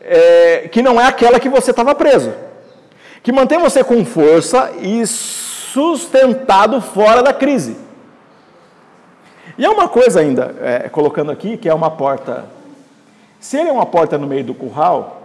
é, 0.00 0.68
que 0.68 0.82
não 0.82 1.00
é 1.00 1.06
aquela 1.06 1.40
que 1.40 1.48
você 1.48 1.70
estava 1.70 1.94
preso, 1.94 2.32
que 3.22 3.32
mantém 3.32 3.58
você 3.58 3.82
com 3.82 4.04
força 4.04 4.72
e 4.80 5.06
sustentado 5.06 6.80
fora 6.80 7.22
da 7.22 7.32
crise. 7.32 7.76
E 9.56 9.64
há 9.64 9.70
uma 9.70 9.88
coisa 9.88 10.20
ainda, 10.20 10.54
é, 10.60 10.88
colocando 10.88 11.30
aqui, 11.30 11.56
que 11.56 11.68
é 11.68 11.74
uma 11.74 11.90
porta. 11.90 12.46
Se 13.38 13.56
ele 13.56 13.68
é 13.68 13.72
uma 13.72 13.86
porta 13.86 14.18
no 14.18 14.26
meio 14.26 14.44
do 14.44 14.54
curral, 14.54 15.22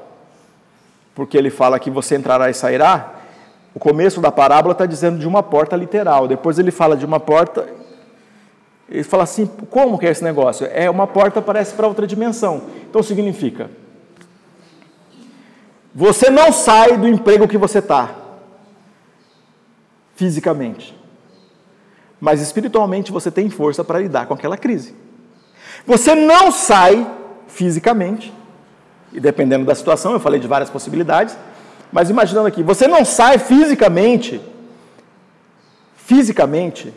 porque 1.16 1.38
ele 1.38 1.50
fala 1.50 1.80
que 1.80 1.90
você 1.90 2.16
entrará 2.16 2.50
e 2.50 2.54
sairá, 2.54 3.17
o 3.78 3.80
começo 3.80 4.20
da 4.20 4.32
parábola 4.32 4.72
está 4.74 4.86
dizendo 4.86 5.20
de 5.20 5.28
uma 5.28 5.44
porta 5.44 5.76
literal. 5.76 6.28
Depois 6.28 6.58
ele 6.58 6.72
fala 6.72 6.98
de 6.98 7.06
uma 7.06 7.20
porta. 7.20 7.68
Ele 8.90 9.04
fala 9.04 9.24
assim: 9.24 9.46
como 9.70 9.98
que 9.98 10.08
é 10.08 10.10
esse 10.10 10.24
negócio? 10.24 10.68
É 10.74 10.90
uma 10.90 11.06
porta, 11.06 11.42
parece 11.42 11.76
para 11.76 11.88
outra 11.88 12.08
dimensão. 12.08 12.64
Então 12.90 13.04
significa: 13.04 13.70
você 15.94 16.30
não 16.30 16.52
sai 16.52 16.98
do 16.98 17.08
emprego 17.08 17.48
que 17.48 17.58
você 17.58 17.80
está, 17.80 18.16
fisicamente 20.16 20.98
mas 22.20 22.42
espiritualmente 22.42 23.12
você 23.12 23.30
tem 23.30 23.50
força 23.50 23.84
para 23.84 24.00
lidar 24.00 24.26
com 24.26 24.34
aquela 24.34 24.58
crise. 24.58 24.96
Você 25.86 26.16
não 26.16 26.52
sai 26.52 27.08
fisicamente, 27.48 28.34
e 29.14 29.20
dependendo 29.20 29.66
da 29.66 29.76
situação, 29.76 30.14
eu 30.14 30.20
falei 30.20 30.40
de 30.40 30.48
várias 30.48 30.70
possibilidades, 30.70 31.38
mas 31.92 32.10
imaginando 32.10 32.48
aqui, 32.48 32.64
você 32.64 32.88
não 32.88 33.06
sai 33.06 33.38
fisicamente, 33.38 34.42
fisicamente, 35.96 36.94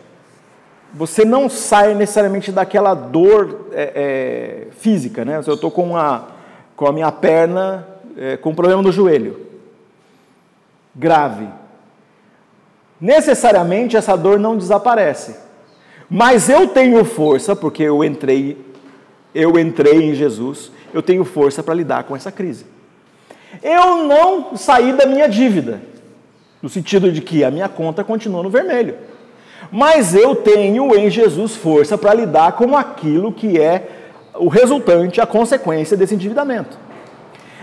você 0.93 1.25
não 1.25 1.49
sai 1.49 1.95
necessariamente 1.95 2.51
daquela 2.51 2.95
dor 2.95 3.69
é, 3.73 3.93
é, 3.95 4.73
física, 4.73 5.25
né? 5.25 5.41
Eu 5.47 5.55
estou 5.55 5.71
com, 5.71 5.97
a, 5.97 6.29
com 6.75 6.87
a 6.87 6.93
minha 6.93 7.13
perna 7.13 7.87
é, 8.17 8.37
com 8.37 8.51
um 8.51 8.55
problema 8.55 8.83
no 8.83 8.91
joelho, 8.91 9.47
grave 10.95 11.49
necessariamente 13.01 13.97
essa 13.97 14.15
dor 14.17 14.39
não 14.39 14.57
desaparece. 14.57 15.37
Mas 16.09 16.49
eu 16.49 16.69
tenho 16.69 17.05
força, 17.05 17.57
porque 17.57 17.85
eu 17.85 18.05
entrei, 18.05 18.59
eu 19.35 19.59
entrei 19.59 20.11
em 20.11 20.15
Jesus, 20.15 20.71
eu 20.93 21.03
tenho 21.03 21.25
força 21.25 21.63
para 21.63 21.75
lidar 21.75 22.05
com 22.05 22.15
essa 22.15 22.31
crise. 22.31 22.67
Eu 23.63 24.05
não 24.05 24.57
saí 24.57 24.93
da 24.93 25.07
minha 25.07 25.29
dívida, 25.29 25.81
no 26.63 26.69
sentido 26.69 27.11
de 27.11 27.21
que 27.21 27.45
a 27.45 27.51
minha 27.51 27.69
conta 27.69 28.05
continua 28.05 28.43
no 28.43 28.51
vermelho. 28.51 28.95
Mas 29.71 30.15
eu 30.15 30.35
tenho 30.35 30.95
em 30.97 31.11
Jesus 31.11 31.55
força 31.55 31.97
para 31.97 32.15
lidar 32.15 32.53
com 32.53 32.77
aquilo 32.77 33.33
que 33.33 33.61
é 33.61 33.89
o 34.35 34.49
resultante, 34.49 35.21
a 35.21 35.27
consequência 35.27 35.97
desse 35.97 36.15
endividamento. 36.15 36.79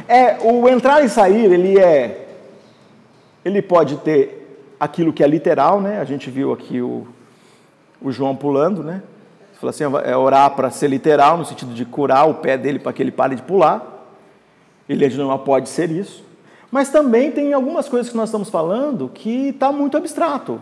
É, 0.07 0.37
o 0.41 0.69
entrar 0.69 1.03
e 1.03 1.09
sair, 1.09 1.51
ele 1.51 1.79
é 1.79 2.27
ele 3.43 3.61
pode 3.61 3.97
ter 3.97 4.73
aquilo 4.79 5.13
que 5.13 5.23
é 5.23 5.27
literal, 5.27 5.79
né? 5.79 5.99
A 5.99 6.03
gente 6.03 6.29
viu 6.29 6.51
aqui 6.51 6.81
o, 6.81 7.07
o 8.01 8.11
João 8.11 8.35
pulando, 8.35 8.83
né? 8.83 9.01
Falou 9.53 9.69
assim, 9.69 9.83
é 10.03 10.15
orar 10.15 10.51
para 10.51 10.69
ser 10.69 10.87
literal, 10.87 11.37
no 11.37 11.45
sentido 11.45 11.73
de 11.73 11.83
curar 11.83 12.29
o 12.29 12.35
pé 12.35 12.57
dele 12.57 12.77
para 12.77 12.93
que 12.93 13.01
ele 13.01 13.11
pare 13.11 13.35
de 13.35 13.41
pular. 13.41 13.96
Ele 14.87 15.07
não 15.17 15.37
pode 15.37 15.69
ser 15.69 15.91
isso. 15.91 16.23
Mas 16.71 16.89
também 16.89 17.31
tem 17.31 17.53
algumas 17.53 17.87
coisas 17.87 18.09
que 18.09 18.17
nós 18.17 18.29
estamos 18.29 18.49
falando 18.49 19.09
que 19.13 19.49
está 19.49 19.71
muito 19.71 19.97
abstrato. 19.97 20.61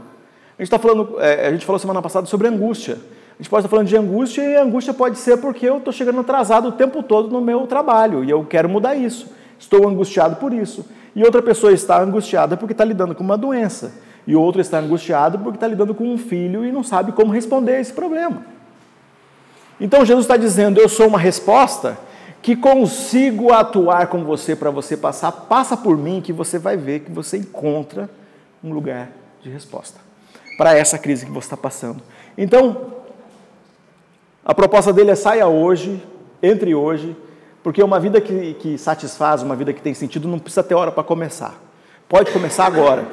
A 0.58 0.62
gente, 0.62 0.70
tá 0.70 0.80
falando, 0.80 1.20
é, 1.20 1.48
a 1.48 1.52
gente 1.52 1.66
falou 1.66 1.80
semana 1.80 2.02
passada 2.02 2.28
sobre 2.28 2.48
angústia. 2.48 2.98
A 3.38 3.44
gente 3.44 3.50
pode 3.50 3.66
estar 3.66 3.70
falando 3.70 3.88
de 3.88 3.98
angústia 3.98 4.42
e 4.42 4.56
a 4.56 4.64
angústia 4.64 4.94
pode 4.94 5.18
ser 5.18 5.38
porque 5.38 5.68
eu 5.68 5.78
estou 5.78 5.92
chegando 5.92 6.22
atrasado 6.22 6.70
o 6.70 6.72
tempo 6.72 7.04
todo 7.04 7.30
no 7.30 7.42
meu 7.42 7.68
trabalho 7.68 8.24
e 8.24 8.30
eu 8.30 8.46
quero 8.46 8.70
mudar 8.70 8.96
isso. 8.96 9.28
Estou 9.60 9.88
angustiado 9.88 10.38
por 10.38 10.54
isso. 10.54 10.86
E 11.16 11.24
outra 11.24 11.42
pessoa 11.42 11.74
está 11.74 12.02
angustiada 12.02 12.56
porque 12.56 12.72
está 12.72 12.86
lidando 12.86 13.14
com 13.14 13.24
uma 13.24 13.38
doença 13.38 13.94
e 14.28 14.36
o 14.36 14.42
outro 14.42 14.62
está 14.62 14.80
angustiado 14.80 15.40
porque 15.40 15.58
está 15.58 15.68
lidando 15.68 15.94
com 15.94 16.06
um 16.06 16.18
filho 16.18 16.66
e 16.66 16.72
não 16.72 16.84
sabe 16.84 17.12
como 17.12 17.32
responder 17.32 17.74
a 17.74 17.80
esse 17.80 17.94
problema. 17.94 18.46
Então 19.80 20.06
Jesus 20.06 20.24
está 20.24 20.38
dizendo: 20.38 20.80
Eu 20.80 20.88
sou 20.88 21.08
uma 21.08 21.20
resposta 21.20 21.98
que 22.46 22.56
consigo 22.56 23.52
atuar 23.52 24.06
com 24.06 24.24
você 24.24 24.56
para 24.56 24.70
você 24.70 24.96
passar, 24.96 25.32
passa 25.32 25.76
por 25.76 25.98
mim 25.98 26.22
que 26.22 26.32
você 26.32 26.60
vai 26.60 26.78
ver 26.78 27.00
que 27.00 27.12
você 27.12 27.38
encontra 27.38 28.08
um 28.64 28.72
lugar 28.72 29.10
de 29.42 29.50
resposta 29.50 30.00
para 30.56 30.78
essa 30.78 31.00
crise 31.00 31.26
que 31.26 31.32
você 31.32 31.48
está 31.48 31.58
passando. 31.58 32.04
Então, 32.38 32.94
a 34.46 34.54
proposta 34.54 34.94
dele 34.94 35.10
é 35.10 35.16
saia 35.16 35.48
hoje, 35.48 36.00
entre 36.40 36.76
hoje, 36.76 37.18
porque 37.64 37.82
uma 37.82 38.00
vida 38.00 38.22
que, 38.22 38.54
que 38.54 38.78
satisfaz, 38.78 39.42
uma 39.42 39.56
vida 39.56 39.74
que 39.74 39.82
tem 39.82 39.96
sentido, 39.96 40.28
não 40.28 40.38
precisa 40.38 40.62
ter 40.62 40.76
hora 40.76 40.92
para 40.92 41.04
começar. 41.04 41.56
Pode 42.08 42.32
começar 42.32 42.68
agora 42.68 43.08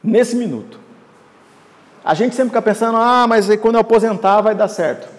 nesse 0.00 0.36
minuto. 0.36 0.78
A 2.04 2.14
gente 2.14 2.36
sempre 2.36 2.50
fica 2.50 2.62
pensando, 2.62 2.96
ah, 2.96 3.26
mas 3.26 3.48
quando 3.56 3.74
eu 3.74 3.80
aposentar 3.80 4.40
vai 4.40 4.54
dar 4.54 4.68
certo. 4.68 5.17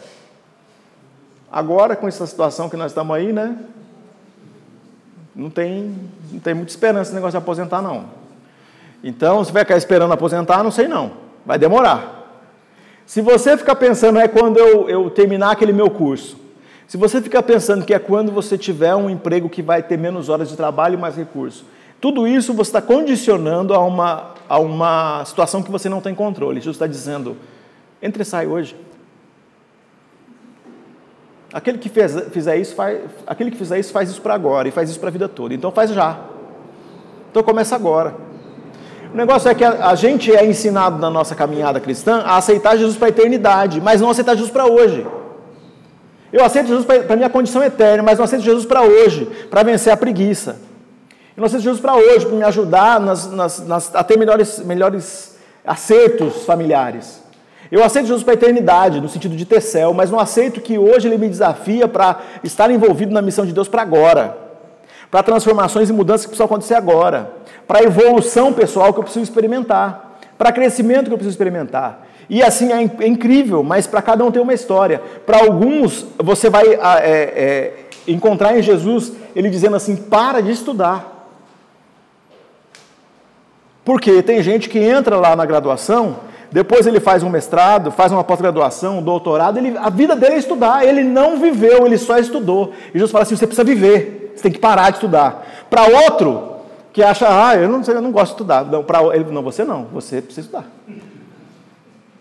Agora, 1.51 1.95
com 1.95 2.07
essa 2.07 2.27
situação 2.27 2.69
que 2.69 2.77
nós 2.77 2.91
estamos 2.91 3.15
aí, 3.15 3.33
né? 3.33 3.57
Não 5.35 5.49
tem, 5.49 5.95
não 6.31 6.39
tem 6.39 6.53
muita 6.53 6.71
esperança 6.71 7.09
esse 7.09 7.15
negócio 7.15 7.39
de 7.39 7.43
aposentar, 7.43 7.81
não. 7.81 8.05
Então, 9.03 9.43
se 9.43 9.51
vai 9.51 9.63
ficar 9.63 9.77
esperando 9.77 10.11
aposentar, 10.11 10.63
não 10.63 10.71
sei 10.71 10.87
não. 10.87 11.13
Vai 11.45 11.57
demorar. 11.57 12.19
Se 13.05 13.21
você 13.21 13.57
ficar 13.57 13.75
pensando, 13.75 14.19
é 14.19 14.27
quando 14.27 14.57
eu, 14.57 14.89
eu 14.89 15.09
terminar 15.09 15.51
aquele 15.51 15.73
meu 15.73 15.89
curso. 15.89 16.37
Se 16.87 16.97
você 16.97 17.21
ficar 17.21 17.43
pensando 17.43 17.85
que 17.85 17.93
é 17.93 17.99
quando 17.99 18.31
você 18.31 18.57
tiver 18.57 18.95
um 18.95 19.09
emprego 19.09 19.49
que 19.49 19.61
vai 19.61 19.81
ter 19.81 19.97
menos 19.97 20.27
horas 20.27 20.49
de 20.49 20.55
trabalho 20.55 20.95
e 20.95 20.97
mais 20.97 21.15
recursos. 21.15 21.63
Tudo 22.01 22.27
isso 22.27 22.53
você 22.53 22.69
está 22.69 22.81
condicionando 22.81 23.73
a 23.73 23.79
uma, 23.79 24.33
a 24.47 24.59
uma 24.59 25.23
situação 25.25 25.61
que 25.61 25.71
você 25.71 25.89
não 25.89 26.01
tem 26.01 26.15
controle. 26.15 26.59
Jesus 26.59 26.75
está 26.75 26.87
dizendo: 26.87 27.35
entre 28.01 28.23
e 28.23 28.25
sai 28.25 28.47
hoje. 28.47 28.75
Aquele 31.51 31.77
que 31.77 31.89
fez, 31.89 32.15
fizer 32.31 32.57
isso, 32.57 32.75
faz, 32.75 32.99
aquele 33.25 33.49
que 33.49 33.57
fizer 33.57 33.79
isso 33.79 33.91
faz 33.91 34.09
isso 34.09 34.21
para 34.21 34.35
agora 34.35 34.67
e 34.67 34.71
faz 34.71 34.89
isso 34.89 34.99
para 34.99 35.09
a 35.09 35.11
vida 35.11 35.27
toda. 35.27 35.53
Então 35.53 35.71
faz 35.71 35.89
já. 35.91 36.17
Então 37.31 37.41
começa 37.41 37.75
agora. 37.75 38.15
O 39.11 39.17
negócio 39.17 39.49
é 39.49 39.55
que 39.55 39.63
a, 39.63 39.89
a 39.89 39.95
gente 39.95 40.33
é 40.33 40.45
ensinado 40.45 40.99
na 40.99 41.09
nossa 41.09 41.33
caminhada 41.33 41.79
cristã 41.79 42.21
a 42.25 42.37
aceitar 42.37 42.77
Jesus 42.77 42.97
para 42.97 43.07
a 43.07 43.09
eternidade, 43.09 43.81
mas 43.81 43.99
não 43.99 44.11
aceitar 44.11 44.35
Jesus 44.35 44.51
para 44.51 44.67
hoje. 44.67 45.05
Eu 46.31 46.45
aceito 46.45 46.67
Jesus 46.67 46.85
para 46.85 47.13
a 47.13 47.15
minha 47.15 47.29
condição 47.29 47.63
eterna, 47.63 48.03
mas 48.03 48.19
não 48.19 48.25
aceito 48.25 48.43
Jesus 48.43 48.65
para 48.65 48.83
hoje, 48.83 49.25
para 49.49 49.63
vencer 49.63 49.91
a 49.91 49.97
preguiça. 49.97 50.57
Eu 51.35 51.41
não 51.41 51.45
aceito 51.45 51.63
Jesus 51.63 51.81
para 51.81 51.95
hoje, 51.95 52.27
para 52.27 52.35
me 52.35 52.43
ajudar 52.43 52.99
nas, 52.99 53.31
nas, 53.31 53.65
nas, 53.65 53.95
a 53.95 54.03
ter 54.03 54.17
melhores, 54.17 54.59
melhores 54.59 55.37
acertos 55.65 56.43
familiares. 56.43 57.23
Eu 57.71 57.83
aceito 57.83 58.07
Jesus 58.07 58.23
para 58.23 58.33
a 58.33 58.35
eternidade, 58.35 58.99
no 58.99 59.07
sentido 59.07 59.35
de 59.35 59.45
ter 59.45 59.61
céu, 59.61 59.93
mas 59.93 60.09
não 60.09 60.19
aceito 60.19 60.59
que 60.59 60.77
hoje 60.77 61.07
ele 61.07 61.17
me 61.17 61.29
desafia 61.29 61.87
para 61.87 62.19
estar 62.43 62.71
envolvido 62.71 63.13
na 63.13 63.21
missão 63.21 63.45
de 63.45 63.53
Deus 63.53 63.67
para 63.67 63.81
agora. 63.81 64.37
Para 65.11 65.21
transformações 65.23 65.89
e 65.89 65.93
mudanças 65.93 66.25
que 66.25 66.29
precisam 66.29 66.45
acontecer 66.45 66.73
agora. 66.73 67.31
Para 67.67 67.83
evolução 67.83 68.51
pessoal 68.53 68.91
que 68.91 68.99
eu 68.99 69.03
preciso 69.03 69.23
experimentar. 69.23 70.19
Para 70.37 70.51
crescimento 70.51 71.05
que 71.05 71.13
eu 71.13 71.17
preciso 71.17 71.35
experimentar. 71.35 72.07
E 72.29 72.43
assim 72.43 72.71
é, 72.71 72.89
é 73.03 73.07
incrível, 73.07 73.63
mas 73.63 73.87
para 73.87 74.01
cada 74.01 74.23
um 74.23 74.31
tem 74.31 74.41
uma 74.41 74.53
história. 74.53 75.01
Para 75.25 75.39
alguns, 75.39 76.05
você 76.17 76.49
vai 76.49 76.65
é, 76.67 76.77
é, 76.77 77.73
encontrar 78.07 78.57
em 78.57 78.61
Jesus 78.61 79.13
ele 79.35 79.49
dizendo 79.49 79.75
assim: 79.75 79.95
para 79.95 80.41
de 80.41 80.51
estudar. 80.51 81.17
Porque 83.83 84.21
tem 84.21 84.43
gente 84.43 84.69
que 84.69 84.77
entra 84.77 85.15
lá 85.15 85.35
na 85.35 85.45
graduação, 85.45 86.17
depois 86.51 86.87
ele 86.87 86.99
faz 86.99 87.21
um 87.21 87.29
mestrado, 87.29 87.91
faz 87.91 88.11
uma 88.11 88.23
pós-graduação, 88.23 88.99
um 88.99 89.03
doutorado, 89.03 89.57
ele, 89.57 89.77
a 89.77 89.89
vida 89.89 90.15
dele 90.15 90.35
é 90.35 90.37
estudar, 90.39 90.85
ele 90.85 91.03
não 91.03 91.39
viveu, 91.39 91.85
ele 91.85 91.97
só 91.97 92.17
estudou. 92.17 92.73
E 92.89 92.93
Jesus 92.93 93.11
fala 93.11 93.23
assim: 93.23 93.35
você 93.35 93.45
precisa 93.45 93.63
viver, 93.63 94.33
você 94.35 94.43
tem 94.43 94.51
que 94.51 94.59
parar 94.59 94.89
de 94.89 94.97
estudar. 94.97 95.45
Para 95.69 95.83
outro, 95.83 96.55
que 96.91 97.03
acha, 97.03 97.27
ah, 97.27 97.55
eu 97.55 97.69
não, 97.69 97.81
eu 97.81 98.01
não 98.01 98.11
gosto 98.11 98.29
de 98.29 98.33
estudar. 98.33 98.65
Não, 98.65 98.83
para 98.83 98.99
ele, 99.15 99.25
não, 99.31 99.43
você 99.43 99.63
não, 99.63 99.85
você 99.93 100.21
precisa 100.21 100.47
estudar. 100.47 100.65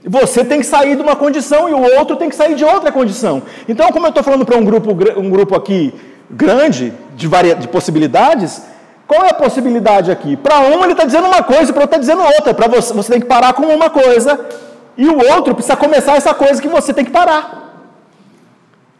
Você 0.05 0.45
tem 0.45 0.61
que 0.61 0.67
sair 0.67 0.95
de 0.95 1.03
uma 1.03 1.17
condição 1.17 1.69
e 1.69 1.73
o 1.73 1.99
outro 1.99 2.17
tem 2.17 2.29
que 2.29 2.37
sair 2.37 2.55
de 2.55 2.64
outra 2.64 2.93
condição. 2.93 3.43
Então, 3.69 3.91
como 3.91 4.07
eu 4.07 4.11
estou 4.11 4.23
falando 4.23 4.45
para 4.45 4.57
um 4.57 4.64
grupo, 4.64 4.91
um 5.19 5.31
grupo 5.31 5.57
aqui 5.57 5.93
grande, 6.31 6.93
de, 7.17 7.27
varia, 7.27 7.55
de 7.55 7.67
possibilidades, 7.67 8.62
qual 9.09 9.25
é 9.25 9.31
a 9.31 9.35
possibilidade 9.35 10.11
aqui? 10.11 10.37
Para 10.37 10.61
um 10.61 10.85
ele 10.85 10.92
está 10.92 11.05
dizendo 11.07 11.27
uma 11.27 11.42
coisa, 11.42 11.73
para 11.73 11.83
outro 11.85 11.97
está 11.97 11.99
dizendo 11.99 12.23
outra. 12.23 12.53
Para 12.53 12.68
você, 12.68 12.92
você 12.92 13.12
tem 13.12 13.21
que 13.23 13.27
parar 13.27 13.55
com 13.55 13.62
uma 13.62 13.88
coisa 13.88 14.38
e 14.99 15.09
o 15.09 15.16
outro 15.35 15.55
precisa 15.55 15.77
começar 15.77 16.14
essa 16.16 16.35
coisa 16.35 16.61
que 16.61 16.68
você 16.68 16.92
tem 16.92 17.07
que 17.07 17.11
parar. 17.11 17.87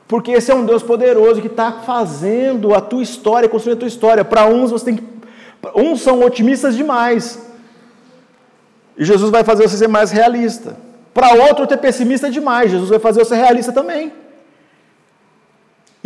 Porque 0.09 0.33
esse 0.33 0.51
é 0.51 0.55
um 0.55 0.65
Deus 0.65 0.83
poderoso 0.83 1.43
que 1.43 1.47
está 1.47 1.71
fazendo 1.73 2.75
a 2.75 2.81
tua 2.81 3.03
história, 3.03 3.51
construindo 3.51 3.77
a 3.77 3.81
tua 3.81 3.89
história. 3.89 4.25
Para 4.25 4.47
uns 4.47 4.71
você 4.71 4.87
tem 4.87 4.97
que. 4.97 5.05
Uns 5.75 6.01
são 6.01 6.23
otimistas 6.23 6.75
demais. 6.75 7.47
E 8.97 9.05
Jesus 9.05 9.31
vai 9.31 9.45
fazer 9.45 9.69
você 9.69 9.77
ser 9.77 9.89
mais 9.89 10.11
realista. 10.11 10.75
Para 11.13 11.35
outro, 11.35 11.67
ter 11.67 11.77
pessimista 11.77 12.31
demais. 12.31 12.71
Jesus 12.71 12.89
vai 12.89 12.99
fazer 12.99 13.23
você 13.23 13.37
realista 13.37 13.73
também. 13.73 14.11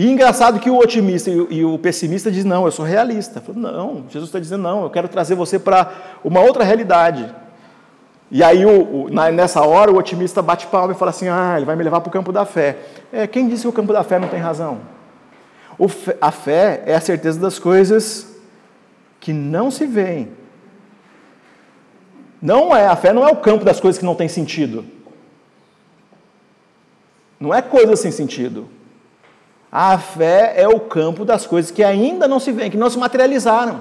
E 0.03 0.11
engraçado 0.11 0.59
que 0.59 0.69
o 0.69 0.79
otimista 0.79 1.31
e 1.31 1.65
o 1.65 1.79
pessimista 1.79 2.29
diz 2.29 2.45
não, 2.45 2.65
eu 2.65 2.73
sou 2.73 2.85
realista. 2.85 3.41
Falo, 3.41 3.61
não, 3.61 4.05
Jesus 4.09 4.31
está 4.31 4.41
dizendo 4.41 4.65
não, 4.65 4.83
eu 4.83 4.91
quero 4.91 5.07
trazer 5.07 5.37
você 5.37 5.61
para 5.61 5.93
uma 6.25 6.41
outra 6.41 6.65
realidade. 6.65 7.33
E 8.29 8.43
aí, 8.43 8.67
o, 8.67 9.05
o, 9.05 9.09
nessa 9.09 9.63
hora, 9.63 9.93
o 9.93 9.97
otimista 9.97 10.43
bate 10.43 10.67
palma 10.67 10.93
e 10.93 10.97
fala 10.97 11.13
assim: 11.13 11.29
ah, 11.29 11.55
ele 11.57 11.65
vai 11.65 11.77
me 11.77 11.85
levar 11.85 12.01
para 12.01 12.09
o 12.09 12.13
campo 12.13 12.33
da 12.33 12.45
fé. 12.45 12.79
É, 13.13 13.29
quem 13.29 13.47
disse 13.47 13.63
que 13.63 13.69
o 13.69 13.73
campo 13.73 13.93
da 13.93 14.03
fé 14.03 14.19
não 14.19 14.27
tem 14.27 14.41
razão? 14.41 14.81
Fé, 15.89 16.17
a 16.21 16.33
fé 16.33 16.83
é 16.85 16.97
a 16.97 17.01
certeza 17.01 17.39
das 17.39 17.61
coisas 17.61 18.27
que 19.21 19.33
não 19.33 19.71
se 19.71 19.87
veem. 19.87 20.33
Não 22.41 22.75
é, 22.75 22.89
a 22.89 22.97
fé 22.97 23.13
não 23.13 23.25
é 23.25 23.31
o 23.31 23.37
campo 23.37 23.65
das 23.65 23.79
coisas 23.79 24.01
que 24.01 24.05
não 24.05 24.17
tem 24.17 24.27
sentido. 24.27 24.85
Não 27.39 27.55
é 27.55 27.63
coisa 27.63 27.95
sem 27.95 28.11
sentido. 28.11 28.69
A 29.75 29.97
fé 29.97 30.53
é 30.55 30.69
o 30.69 30.79
campo 30.79 31.25
das 31.25 31.47
coisas 31.47 31.71
que 31.71 31.83
ainda 31.83 32.29
não 32.29 32.39
se 32.39 32.53
veem, 32.53 32.71
que 32.71 32.77
não 32.77 32.91
se 32.91 32.99
materializaram. 32.99 33.81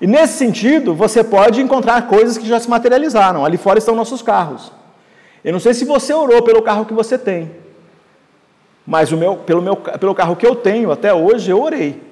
E 0.00 0.06
nesse 0.06 0.36
sentido, 0.36 0.96
você 0.96 1.22
pode 1.22 1.60
encontrar 1.60 2.08
coisas 2.08 2.36
que 2.36 2.46
já 2.46 2.58
se 2.58 2.68
materializaram. 2.68 3.44
Ali 3.44 3.56
fora 3.56 3.78
estão 3.78 3.94
nossos 3.94 4.20
carros. 4.20 4.72
Eu 5.44 5.52
não 5.52 5.60
sei 5.60 5.74
se 5.74 5.84
você 5.84 6.12
orou 6.12 6.42
pelo 6.42 6.60
carro 6.60 6.84
que 6.84 6.92
você 6.92 7.16
tem, 7.16 7.52
mas 8.84 9.12
o 9.12 9.16
meu, 9.16 9.36
pelo, 9.36 9.62
meu, 9.62 9.76
pelo 9.76 10.12
carro 10.12 10.34
que 10.34 10.44
eu 10.46 10.56
tenho 10.56 10.90
até 10.90 11.14
hoje, 11.14 11.50
eu 11.50 11.62
orei. 11.62 12.02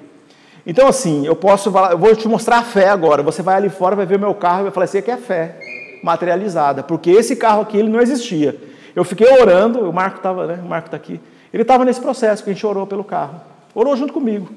Então, 0.65 0.87
assim, 0.87 1.25
eu 1.25 1.35
posso 1.35 1.69
eu 1.91 1.97
vou 1.97 2.15
te 2.15 2.27
mostrar 2.29 2.59
a 2.59 2.63
fé 2.63 2.87
agora. 2.87 3.21
Você 3.23 3.41
vai 3.41 3.55
ali 3.55 3.69
fora, 3.69 3.95
vai 3.95 4.05
ver 4.05 4.15
o 4.15 4.19
meu 4.19 4.33
carro 4.33 4.61
e 4.61 4.63
vai 4.63 4.71
falar 4.71 4.85
assim: 4.85 4.99
aqui 4.99 5.11
é 5.11 5.17
fé 5.17 5.59
materializada, 6.01 6.83
porque 6.83 7.09
esse 7.09 7.35
carro 7.35 7.61
aqui 7.61 7.77
ele 7.77 7.89
não 7.89 7.99
existia. 7.99 8.55
Eu 8.95 9.03
fiquei 9.03 9.27
orando, 9.27 9.89
o 9.89 9.93
Marco 9.93 10.17
estava, 10.17 10.45
né? 10.47 10.59
O 10.63 10.67
Marco 10.67 10.87
está 10.87 10.95
aqui. 10.95 11.19
Ele 11.53 11.63
estava 11.63 11.85
nesse 11.85 12.01
processo 12.01 12.43
que 12.43 12.49
a 12.49 12.53
gente 12.53 12.65
orou 12.65 12.85
pelo 12.85 13.03
carro. 13.03 13.41
Orou 13.73 13.95
junto 13.95 14.13
comigo. 14.13 14.49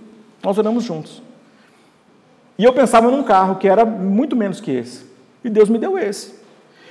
Nós 0.43 0.59
oramos 0.59 0.85
juntos. 0.85 1.23
E 2.59 2.65
eu 2.65 2.73
pensava 2.73 3.11
num 3.11 3.23
carro 3.23 3.57
que 3.57 3.69
era 3.69 3.85
muito 3.85 4.37
menos 4.37 4.61
que 4.61 4.71
esse. 4.71 5.07
E 5.43 5.49
Deus 5.49 5.69
me 5.69 5.79
deu 5.79 5.99
esse. 5.99 6.35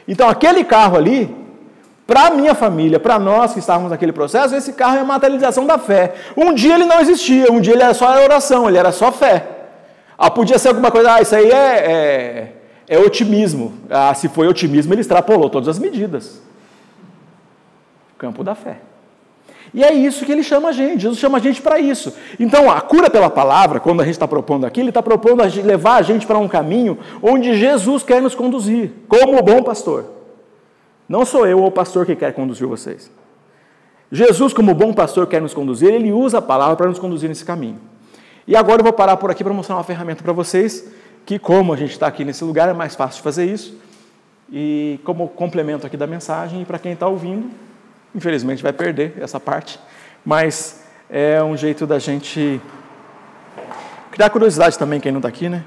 Então, 0.08 0.28
aquele 0.28 0.64
carro 0.64 0.98
ali, 0.98 1.36
para 2.08 2.32
minha 2.32 2.56
família, 2.56 3.00
para 3.00 3.20
nós 3.20 3.54
que 3.54 3.60
estávamos 3.60 3.92
naquele 3.92 4.12
processo, 4.12 4.56
esse 4.56 4.74
carro 4.74 4.98
é 4.98 5.02
a 5.02 5.06
materialização 5.06 5.68
da 5.68 5.78
fé. 5.78 6.16
Um 6.36 6.54
dia 6.54 6.74
ele 6.74 6.86
não 6.86 7.00
existia, 7.00 7.52
um 7.52 7.62
dia 7.62 7.74
ele 7.74 7.84
era 7.84 7.94
só 7.94 8.12
oração, 8.24 8.68
ele 8.68 8.80
era 8.80 8.92
só 8.92 9.12
fé. 9.12 9.46
Ah, 10.18 10.32
podia 10.32 10.58
ser 10.58 10.70
alguma 10.70 10.90
coisa, 10.90 11.14
ah, 11.14 11.22
isso 11.22 11.36
aí 11.36 11.52
é, 11.52 11.92
é, 11.92 12.54
é 12.88 12.98
otimismo. 12.98 13.78
Ah, 13.90 14.14
se 14.16 14.28
foi 14.28 14.48
otimismo, 14.48 14.92
ele 14.92 15.02
extrapolou 15.02 15.50
todas 15.50 15.70
as 15.70 15.78
medidas. 15.78 16.42
Campo 18.18 18.44
da 18.44 18.56
fé. 18.56 18.88
E 19.74 19.84
é 19.84 19.94
isso 19.94 20.26
que 20.26 20.32
ele 20.32 20.42
chama 20.42 20.70
a 20.70 20.72
gente, 20.72 21.02
Jesus 21.02 21.20
chama 21.20 21.38
a 21.38 21.42
gente 21.42 21.62
para 21.62 21.80
isso. 21.80 22.14
Então, 22.40 22.72
a 22.72 22.82
cura 22.82 23.10
pela 23.10 23.30
palavra, 23.30 23.80
quando 23.80 24.02
a 24.02 24.04
gente 24.04 24.16
está 24.16 24.28
propondo 24.28 24.66
aqui, 24.66 24.80
ele 24.80 24.90
está 24.90 25.04
propondo 25.04 25.44
levar 25.64 25.98
a 25.98 26.02
gente 26.02 26.26
para 26.26 26.38
um 26.38 26.48
caminho 26.48 26.98
onde 27.22 27.56
Jesus 27.56 28.02
quer 28.04 28.22
nos 28.22 28.34
conduzir, 28.34 28.92
como 29.08 29.38
o 29.38 29.44
bom 29.44 29.62
pastor. 29.62 30.06
Não 31.08 31.26
sou 31.26 31.46
eu 31.46 31.60
ou 31.60 31.68
o 31.68 31.72
pastor 31.72 32.06
que 32.06 32.16
quer 32.16 32.34
conduzir 32.34 32.68
vocês. 32.68 33.12
Jesus, 34.12 34.54
como 34.54 34.74
bom 34.74 34.92
pastor, 34.92 35.28
quer 35.28 35.42
nos 35.42 35.54
conduzir, 35.54 35.94
ele 35.94 36.12
usa 36.12 36.40
a 36.40 36.42
palavra 36.42 36.76
para 36.76 36.88
nos 36.88 36.98
conduzir 36.98 37.30
nesse 37.30 37.46
caminho. 37.46 37.80
E 38.48 38.56
agora 38.56 38.80
eu 38.80 38.84
vou 38.84 38.94
parar 38.94 39.18
por 39.18 39.30
aqui 39.30 39.44
para 39.44 39.54
mostrar 39.54 39.76
uma 39.76 39.84
ferramenta 39.84 40.24
para 40.24 40.34
vocês, 40.34 40.92
que 41.26 41.38
como 41.38 41.72
a 41.72 41.78
gente 41.78 41.92
está 41.92 42.08
aqui 42.08 42.26
nesse 42.26 42.44
lugar, 42.44 42.68
é 42.70 42.74
mais 42.74 42.96
fácil 42.96 43.18
de 43.18 43.22
fazer 43.22 43.46
isso. 43.46 43.78
E 44.52 45.00
como 45.04 45.28
complemento 45.28 45.86
aqui 45.86 45.96
da 45.96 46.08
mensagem, 46.08 46.64
e 46.64 46.66
para 46.66 46.80
quem 46.80 46.94
está 46.94 47.08
ouvindo, 47.08 47.52
Infelizmente 48.13 48.62
vai 48.62 48.74
perder 48.74 49.15
essa 49.19 49.39
parte, 49.39 49.80
mas 50.24 50.84
é 51.10 51.41
um 51.43 51.58
jeito 51.58 51.88
da 51.88 51.98
gente 51.98 52.62
criar 54.12 54.30
curiosidade 54.30 54.78
também, 54.78 55.00
quem 55.00 55.12
não 55.12 55.19
está 55.19 55.30
aqui, 55.30 55.50
né? 55.50 55.58